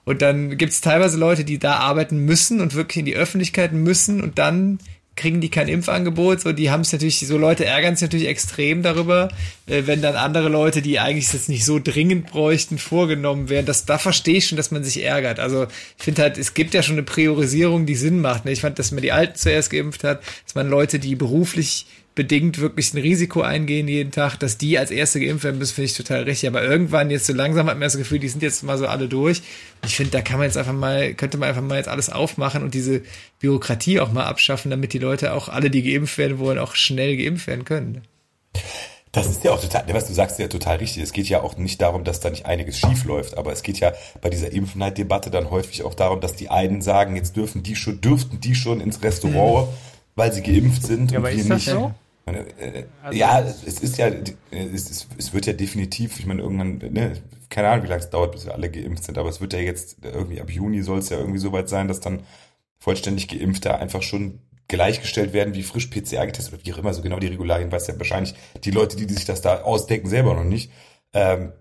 [0.10, 3.74] Und dann gibt es teilweise Leute, die da arbeiten müssen und wirklich in die Öffentlichkeit
[3.74, 4.80] müssen und dann
[5.16, 6.41] kriegen die kein Impfangebot.
[6.41, 9.30] So, die haben es natürlich, so Leute ärgern sich natürlich extrem darüber,
[9.68, 13.68] äh, wenn dann andere Leute, die eigentlich jetzt nicht so dringend bräuchten, vorgenommen werden.
[13.68, 15.39] Das, da verstehe ich schon, dass man sich ärgert.
[15.39, 15.68] Also
[15.99, 18.45] ich finde halt, es gibt ja schon eine Priorisierung, die Sinn macht.
[18.45, 18.51] Ne?
[18.51, 21.86] Ich fand, dass man die Alten zuerst geimpft hat, dass man Leute, die beruflich
[22.20, 25.86] bedingt wirklich ein Risiko eingehen jeden Tag, dass die als erste geimpft werden müssen, finde
[25.86, 26.49] ich total richtig.
[26.49, 29.07] Aber irgendwann jetzt so langsam hat man das Gefühl, die sind jetzt mal so alle
[29.07, 29.41] durch.
[29.86, 32.61] Ich finde, da kann man jetzt einfach mal, könnte man einfach mal jetzt alles aufmachen
[32.61, 33.03] und diese
[33.39, 37.15] Bürokratie auch mal abschaffen, damit die Leute auch alle, die geimpft werden wollen, auch schnell
[37.15, 38.01] geimpft werden können.
[39.13, 41.01] Das ist ja auch total, was du sagst, ja total richtig.
[41.01, 43.80] Es geht ja auch nicht darum, dass da nicht einiges schief läuft, aber es geht
[43.80, 47.78] ja bei dieser Impfneid-Debatte dann häufig auch darum, dass die einen sagen, jetzt dürfen die
[47.78, 49.74] schon, dürften die schon ins Restaurant, mhm.
[50.15, 51.70] weil sie geimpft sind ja, und aber wir ist das nicht.
[51.70, 51.93] So?
[52.36, 54.08] Äh, also ja, es ist ja,
[54.52, 57.14] es, ist, es wird ja definitiv, ich meine, irgendwann, ne,
[57.50, 59.60] keine Ahnung, wie lange es dauert, bis wir alle geimpft sind, aber es wird ja
[59.60, 62.24] jetzt irgendwie ab Juni soll es ja irgendwie so weit sein, dass dann
[62.80, 67.02] vollständig Geimpfte einfach schon gleichgestellt werden wie frisch PCR getestet oder wie auch immer, so
[67.02, 70.44] genau die Regularien weiß ja wahrscheinlich die Leute, die sich das da ausdenken, selber noch
[70.44, 70.72] nicht.
[71.14, 71.54] Ähm,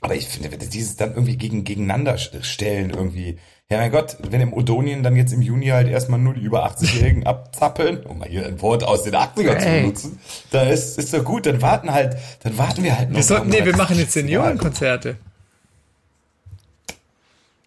[0.00, 3.38] aber ich finde, dieses dann irgendwie gegen, gegeneinander stellen irgendwie,
[3.72, 6.66] ja, mein Gott, wenn im Odonien dann jetzt im Juni halt erstmal nur die über
[6.66, 10.20] 80-Jährigen abzappeln, um mal hier ein Wort aus den 80ern zu benutzen,
[10.50, 13.16] da ist, ist doch gut, dann warten halt, dann warten wir halt noch.
[13.16, 15.16] Wir sollten, nee, wir machen jetzt Seniorenkonzerte.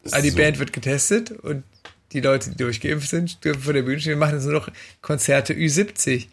[0.03, 0.37] Also die so.
[0.37, 1.63] Band wird getestet und
[2.11, 4.11] die Leute, die durchgeimpft sind, dürfen vor der Bühne stehen.
[4.11, 4.69] Wir machen jetzt nur noch
[5.01, 6.27] Konzerte Ü70.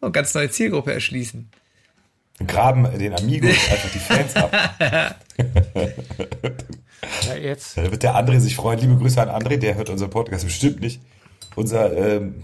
[0.00, 1.50] Und ganz neue Zielgruppe erschließen.
[2.46, 4.74] Graben den Amigos einfach die Fans ab.
[7.28, 7.76] Ja, jetzt.
[7.76, 8.78] Da wird der André sich freuen.
[8.78, 11.00] Liebe Grüße an André, der hört unseren Podcast bestimmt nicht.
[11.54, 12.42] Unser ähm,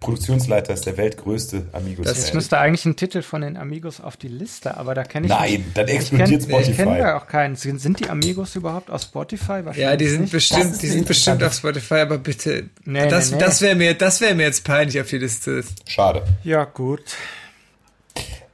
[0.00, 2.06] Produktionsleiter ist der weltgrößte Amigos.
[2.06, 5.26] Das ich müsste eigentlich einen Titel von den Amigos auf die Liste, aber da kenne
[5.26, 5.76] ich Nein, nicht.
[5.76, 6.70] dann explodiert Spotify.
[6.70, 7.54] Ich kenne da auch keinen.
[7.54, 9.62] Sind, sind, die Amigos überhaupt auf Spotify?
[9.76, 10.32] Ja, die sind nicht.
[10.32, 13.44] bestimmt, die sind bestimmt auf Spotify, aber bitte, nee, das, nee, nee.
[13.44, 15.62] das wäre mir, das wäre mir jetzt peinlich auf die Liste.
[15.86, 16.22] Schade.
[16.44, 17.02] Ja, gut.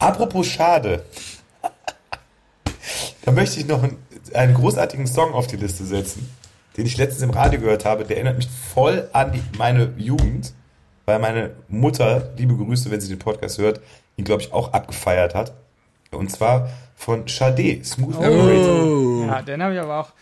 [0.00, 1.04] Apropos schade.
[3.24, 3.98] da möchte ich noch einen
[4.34, 6.28] einen großartigen Song auf die Liste setzen,
[6.76, 8.04] den ich letztens im Radio gehört habe.
[8.04, 10.52] Der erinnert mich voll an die, meine Jugend,
[11.04, 13.80] weil meine Mutter, liebe Grüße, wenn sie den Podcast hört,
[14.16, 15.54] ihn, glaube ich, auch abgefeiert hat.
[16.10, 19.26] Und zwar von Sade, Smooth oh.
[19.26, 20.12] Ja, den habe ich aber auch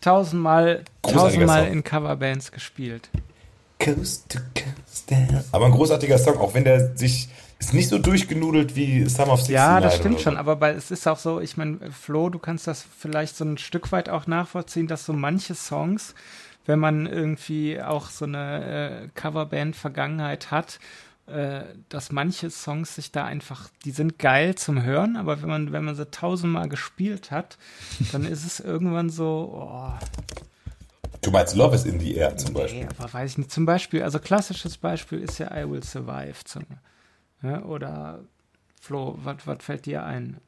[0.00, 3.08] tausendmal, tausendmal in Coverbands gespielt.
[3.78, 5.42] Coast to coast down.
[5.52, 7.28] Aber ein großartiger Song, auch wenn der sich
[7.60, 9.50] ist nicht so durchgenudelt wie Summer of 69.
[9.50, 12.66] Ja, das stimmt schon, aber bei, es ist auch so, ich meine, Flo, du kannst
[12.66, 16.14] das vielleicht so ein Stück weit auch nachvollziehen, dass so manche Songs,
[16.64, 20.80] wenn man irgendwie auch so eine äh, Coverband-Vergangenheit hat,
[21.26, 25.72] äh, dass manche Songs sich da einfach, die sind geil zum Hören, aber wenn man,
[25.72, 27.58] wenn man sie tausendmal gespielt hat,
[28.12, 29.92] dann ist es irgendwann so, oh,
[31.22, 32.84] Du meinst Love is in the Air zum Beispiel?
[32.84, 33.52] Nee, aber weiß ich nicht.
[33.52, 36.42] Zum Beispiel, also klassisches Beispiel ist ja I Will Survive.
[36.44, 36.62] Zum,
[37.42, 38.20] ja, oder
[38.80, 40.38] Flo, was fällt dir ein?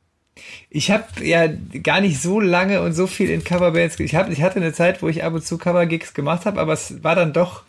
[0.70, 1.47] Ich habe ja
[1.82, 4.01] gar nicht so lange und so viel in Coverbands.
[4.01, 6.72] Ich, hab, ich hatte eine Zeit, wo ich ab und zu Covergigs gemacht habe, aber
[6.72, 7.64] es war dann doch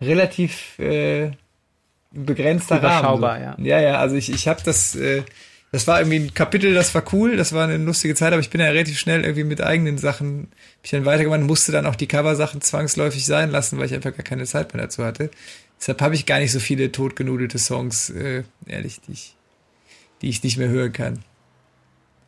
[0.00, 1.30] relativ äh,
[2.10, 3.20] begrenzter Rahmen.
[3.20, 3.26] So.
[3.26, 3.56] ja.
[3.58, 5.22] Ja, ja, also ich, ich habe das, äh,
[5.70, 8.50] das war irgendwie ein Kapitel, das war cool, das war eine lustige Zeit, aber ich
[8.50, 10.48] bin ja relativ schnell irgendwie mit eigenen Sachen,
[10.82, 14.24] ich dann weitergemacht, musste dann auch die Coversachen zwangsläufig sein lassen, weil ich einfach gar
[14.24, 15.30] keine Zeit mehr dazu hatte.
[15.80, 19.34] Deshalb habe ich gar nicht so viele totgenudelte Songs, äh, ehrlich, die ich,
[20.20, 21.24] die ich nicht mehr hören kann.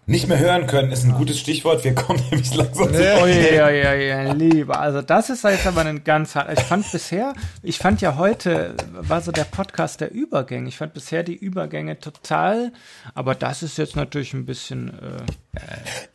[0.04, 1.84] Nicht mehr hören können ist ein gutes Stichwort.
[1.84, 4.80] Wir kommen nämlich langsam zu ja, ja, ja, ja, lieber.
[4.80, 6.58] Also das ist jetzt aber ein ganz hart.
[6.58, 10.68] Ich fand bisher, ich fand ja heute war so der Podcast der Übergänge.
[10.68, 12.72] Ich fand bisher die Übergänge total,
[13.14, 14.88] aber das ist jetzt natürlich ein bisschen.
[14.88, 15.58] Äh,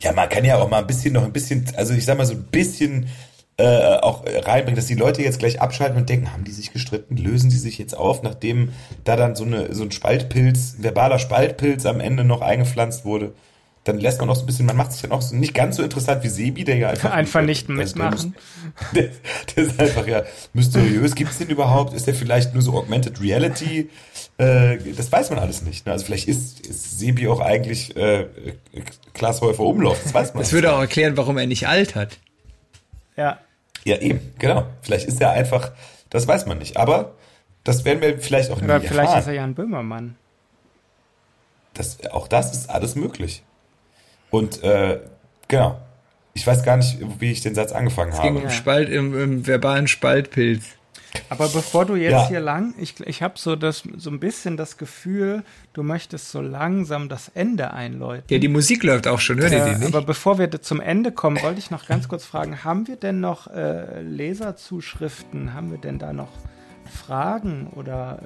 [0.00, 2.26] ja, man kann ja auch mal ein bisschen noch ein bisschen, also ich sag mal
[2.26, 3.08] so ein bisschen
[3.60, 7.16] äh, auch reinbringen, dass die Leute jetzt gleich abschalten und denken, haben die sich gestritten,
[7.16, 8.70] lösen die sich jetzt auf, nachdem
[9.02, 13.34] da dann so, eine, so ein Spaltpilz, ein verbaler Spaltpilz am Ende noch eingepflanzt wurde.
[13.82, 15.74] dann lässt man auch so ein bisschen, man macht sich dann auch so nicht ganz
[15.74, 17.10] so interessant wie Sebi, der ja einfach.
[17.18, 18.36] Einfach nicht mitmachen.
[18.94, 19.08] Der,
[19.56, 21.14] der ist einfach ja mysteriös.
[21.14, 21.94] Gibt es den überhaupt?
[21.94, 23.90] Ist der vielleicht nur so Augmented Reality?
[24.36, 25.84] Äh, das weiß man alles nicht.
[25.84, 25.92] Ne?
[25.92, 28.26] Also vielleicht ist, ist Sebi auch eigentlich äh,
[29.14, 30.00] Klaas Häufer Umlauf.
[30.04, 30.42] Das weiß man.
[30.42, 32.18] Das würde auch erklären, warum er nicht altert.
[33.16, 33.40] Ja.
[33.84, 34.66] Ja, eben, genau.
[34.82, 35.72] Vielleicht ist er einfach,
[36.10, 36.76] das weiß man nicht.
[36.76, 37.12] Aber
[37.64, 39.18] das werden wir vielleicht auch nie Oder vielleicht erfahren.
[39.20, 40.16] ist er ja ein Böhmermann.
[41.74, 43.42] Das, auch das ist alles möglich.
[44.30, 45.00] Und äh,
[45.48, 45.78] genau.
[46.34, 48.44] Ich weiß gar nicht, wie ich den Satz angefangen Es ging habe.
[48.46, 50.64] um Spalt, im, im verbalen Spaltpilz.
[51.30, 52.28] Aber bevor du jetzt Ja.
[52.28, 55.42] hier lang, ich, ich habe so, das, so ein bisschen das Gefühl,
[55.72, 58.24] du möchtest so langsam das Ende einläuten.
[58.30, 59.94] Ja, die Musik läuft auch schon, hört ihr die Äh, nicht?
[59.94, 63.20] aber bevor wir zum Ende kommen, wollte ich noch ganz kurz fragen, haben wir denn
[63.20, 65.54] noch äh, Leserzuschriften?
[65.54, 66.28] Haben wir denn da noch
[67.06, 67.68] Fragen?
[67.74, 68.20] Oder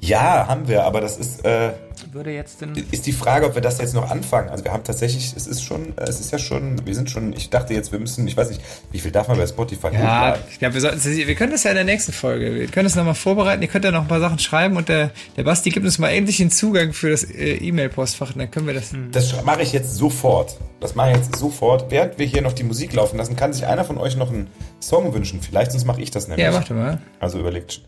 [0.00, 1.70] Ja, haben wir, aber das ist, äh,
[2.12, 2.74] würde jetzt denn...
[2.90, 4.48] ist die Frage, ob wir das jetzt noch anfangen.
[4.48, 7.32] Also wir haben tatsächlich, es ist schon, äh, es ist ja schon, wir sind schon,
[7.32, 8.60] ich dachte jetzt, wir müssen, ich weiß nicht,
[8.92, 10.42] wie viel darf man bei Spotify Ja, hochladen?
[10.50, 12.54] ich glaube, wir sollten wir können das ja in der nächsten Folge.
[12.54, 13.62] Wir können das nochmal vorbereiten.
[13.62, 16.10] Ihr könnt ja noch ein paar Sachen schreiben und der, der Basti gibt uns mal
[16.10, 18.92] endlich den Zugang für das äh, E-Mail-Postfach und dann können wir das.
[19.12, 20.56] Das mache ich jetzt sofort.
[20.80, 21.90] Das mache ich jetzt sofort.
[21.90, 24.48] Während wir hier noch die Musik laufen lassen, kann sich einer von euch noch einen
[24.80, 25.40] Song wünschen.
[25.40, 26.44] Vielleicht, sonst mache ich das nämlich.
[26.44, 26.98] Ja, warte mal.
[27.20, 27.80] Also überlegt.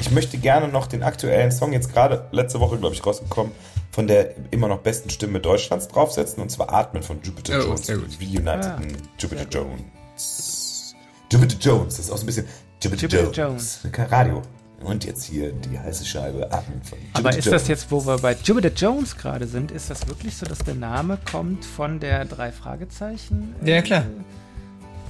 [0.00, 3.52] Ich möchte gerne noch den aktuellen Song, jetzt gerade letzte Woche, glaube ich, rausgekommen,
[3.92, 7.86] von der immer noch besten Stimme Deutschlands draufsetzen, und zwar Atmen von Jupiter Oh, Jones.
[7.86, 8.08] sehr gut.
[8.20, 8.80] Reunited Ah,
[9.18, 10.94] Jupiter Jones.
[11.32, 12.46] Jupiter Jones, das ist auch so ein bisschen
[12.82, 13.80] Jupiter, Jupiter Jones.
[14.10, 14.42] Radio.
[14.82, 17.60] Und jetzt hier die heiße Scheibe Atmen von Jupiter Aber ist Jones.
[17.62, 20.74] das jetzt, wo wir bei Jupiter Jones gerade sind, ist das wirklich so, dass der
[20.74, 23.54] Name kommt von der drei Fragezeichen?
[23.62, 24.04] äh, Ja, klar.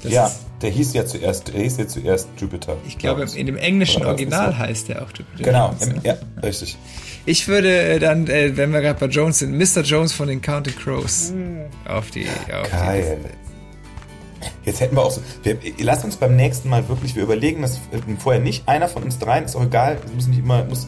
[0.02, 0.30] Das Ja,
[0.62, 2.76] der hieß ja zuerst, der hieß ja zuerst Jupiter.
[2.86, 6.78] ich glaube, in dem englischen Original heißt der auch Jupiter Genau, im, ja, richtig.
[7.26, 9.82] Ich würde äh, dann, äh, wenn wir gerade bei Jones sind, Mr.
[9.82, 11.32] Jones von den Counting Crows
[11.86, 12.26] auf die.
[12.52, 13.18] Auf Geil.
[13.22, 13.50] Die
[14.64, 15.20] Jetzt hätten wir auch so.
[15.42, 18.66] Wir, lasst uns beim nächsten Mal wirklich, wir überlegen das äh, vorher nicht.
[18.68, 20.86] Einer von uns dreien, ist auch egal, es muss nicht immer, muss,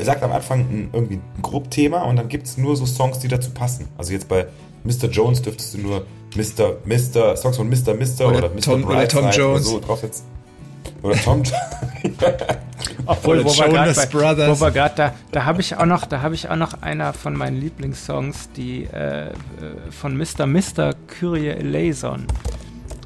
[0.00, 3.28] sagt am Anfang ein, irgendwie ein Grobthema und dann gibt es nur so Songs, die
[3.28, 3.88] dazu passen.
[3.96, 4.46] Also jetzt bei
[4.84, 5.08] Mr.
[5.10, 6.06] Jones dürftest du nur
[6.36, 6.76] Mr.
[6.84, 7.36] Mr.
[7.36, 7.94] Songs von Mr.
[7.94, 8.28] Mr.
[8.28, 8.60] Oder oder, Mr.
[8.60, 9.66] Tom- oder Brightside Tom Jones.
[9.68, 10.24] Oder so draufsetzen.
[11.02, 11.52] Oder Tom Jones.
[13.06, 14.60] Obwohl, Oder wo wir Jonas gerade Brothers.
[14.60, 17.12] wo wir gerade da, da habe ich auch noch, da habe ich auch noch einer
[17.12, 19.32] von meinen Lieblingssongs, die äh, äh,
[19.90, 20.46] von Mr.
[20.46, 20.94] Mr.
[21.06, 22.26] Kyrie eleison.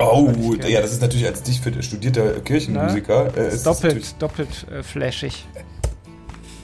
[0.00, 0.32] Oh,
[0.66, 3.36] ja, das ist natürlich als dich für studierter Kirchenmusiker.
[3.36, 5.46] Äh, ist das natürlich- Doppelt, doppelt äh, flashig.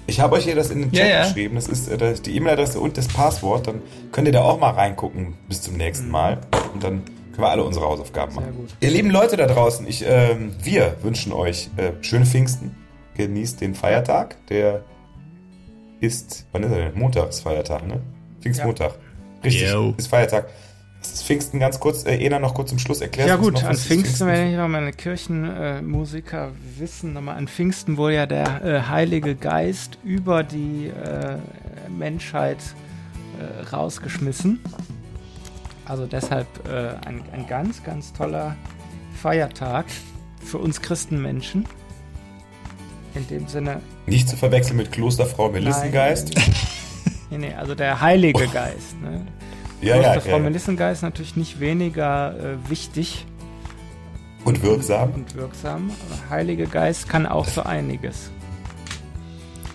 [0.08, 1.22] Ich habe euch hier das in den Ja, Chat ja.
[1.24, 1.54] geschrieben.
[1.56, 3.66] Das ist äh, das- die E-Mail-Adresse und das Passwort.
[3.66, 6.38] Dann könnt ihr da auch mal reingucken bis zum nächsten Mal.
[6.72, 8.46] Und dann können wir alle unsere Hausaufgaben machen.
[8.46, 8.70] Sehr gut.
[8.80, 12.74] Ihr lieben Leute da draußen, ich, ähm, wir wünschen euch äh, schöne Pfingsten.
[13.16, 14.36] Genießt den Feiertag.
[14.48, 14.82] Der
[16.00, 16.98] ist, wann ist er denn?
[16.98, 18.00] Montag ist Feiertag, ne?
[18.40, 18.94] Pfingstmontag.
[19.44, 19.92] Richtig, Yo.
[19.96, 20.48] ist Feiertag.
[21.00, 22.04] Das ist Pfingsten ganz kurz.
[22.04, 23.28] Äh, Ena noch kurz zum Schluss erklärt.
[23.28, 28.26] Ja gut, an Pfingsten, wenn ich noch meine Kirchenmusiker wissen, nochmal an Pfingsten wurde ja
[28.26, 31.38] der äh, Heilige Geist über die äh,
[31.88, 32.58] Menschheit
[33.38, 34.60] äh, rausgeschmissen.
[35.84, 38.56] Also deshalb äh, ein, ein ganz, ganz toller
[39.14, 39.86] Feiertag
[40.44, 41.64] für uns Christenmenschen.
[43.14, 46.34] In dem Sinne, Nicht zu verwechseln mit Klosterfrau Melissengeist.
[46.34, 46.54] Nein.
[47.30, 49.00] nee, nee, also der Heilige Geist.
[49.00, 49.26] Ne?
[49.80, 50.38] Ja, ja, ja, Frau ja.
[50.38, 53.26] Melissengeist natürlich nicht weniger äh, wichtig
[54.44, 55.12] Und wirksam.
[55.14, 55.90] und wirksam.
[56.30, 58.30] Heilige Geist kann auch so einiges.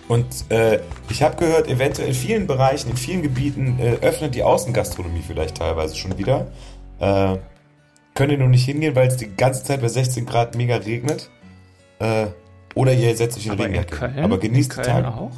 [0.08, 4.42] Und äh, ich habe gehört, eventuell in vielen Bereichen, in vielen Gebieten äh, öffnet die
[4.42, 6.48] Außengastronomie vielleicht teilweise schon wieder.
[7.00, 7.38] Äh,
[8.14, 11.30] könnt ihr nur nicht hingehen, weil es die ganze Zeit bei 16 Grad mega regnet.
[12.00, 12.26] Äh,
[12.74, 13.96] oder ihr setzt euch in Aber in Regenjacke.
[13.96, 15.08] Köln, Aber genießt in Köln Tage.
[15.16, 15.30] auch.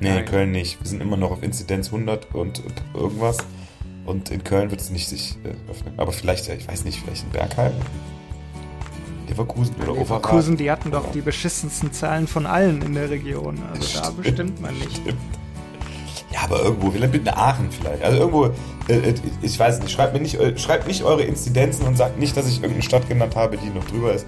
[0.00, 0.24] Nee, in Nein.
[0.24, 0.80] Köln nicht.
[0.80, 3.36] Wir sind immer noch auf Inzidenz 100 und, und irgendwas.
[4.06, 5.94] Und in Köln wird es nicht sich äh, öffnen.
[5.96, 7.72] Aber vielleicht, ja, ich weiß nicht, vielleicht in Bergheim.
[9.28, 10.22] Leverkusen oder Overath.
[10.22, 13.58] Leverkusen, die hatten doch die beschissensten Zahlen von allen in der Region.
[13.72, 15.00] Also da bestimmt man nicht.
[16.30, 18.02] Ja, aber irgendwo, vielleicht mit Aachen vielleicht.
[18.02, 18.46] Also irgendwo,
[18.88, 22.18] äh, äh, ich weiß nicht, schreibt mir nicht, äh, schreibt nicht eure Inzidenzen und sagt
[22.18, 24.26] nicht, dass ich irgendeine Stadt genannt habe, die noch drüber ist.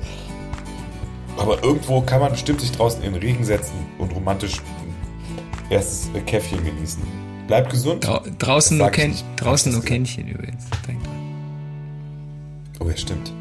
[1.37, 6.11] Aber irgendwo kann man bestimmt sich draußen in den Regen setzen und romantisch ein erstes
[6.15, 7.26] äh, Käffchen genießen.
[7.47, 8.05] Bleibt gesund.
[8.07, 9.25] Drau draußen nur, nicht.
[9.37, 10.65] draußen nur Kännchen übrigens.
[10.87, 11.13] Denk dran.
[12.81, 13.33] Oh ja, stimmt.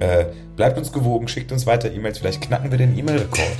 [0.00, 2.18] Äh, bleibt uns gewogen, schickt uns weiter E-Mails.
[2.18, 3.56] Vielleicht knacken wir den E-Mail-Rekord.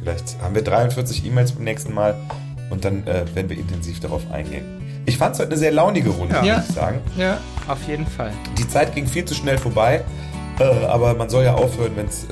[0.00, 2.14] Vielleicht haben wir 43 E-Mails beim nächsten Mal
[2.70, 4.64] und dann äh, werden wir intensiv darauf eingehen.
[5.06, 6.58] Ich fand es heute eine sehr launige Runde, Ja.
[6.58, 7.00] muss ich sagen.
[7.16, 8.32] Ja, Auf jeden Fall.
[8.58, 10.04] Die Zeit ging viel zu schnell vorbei,
[10.60, 12.28] äh, aber man soll ja aufhören, wenn es äh,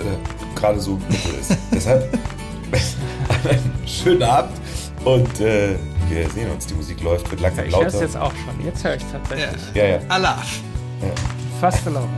[0.54, 1.56] gerade so mittel ist.
[1.72, 2.16] Deshalb
[3.48, 4.52] einen schönen Abend
[5.04, 5.74] und äh,
[6.10, 8.04] wir sehen uns, die Musik läuft, wird langsam Ich höre es lauter.
[8.06, 8.64] jetzt auch schon.
[8.64, 9.62] Jetzt höre ich es tatsächlich.
[9.74, 9.98] Ja, ja.
[10.08, 10.60] Alaf.
[11.60, 12.08] Fast alone.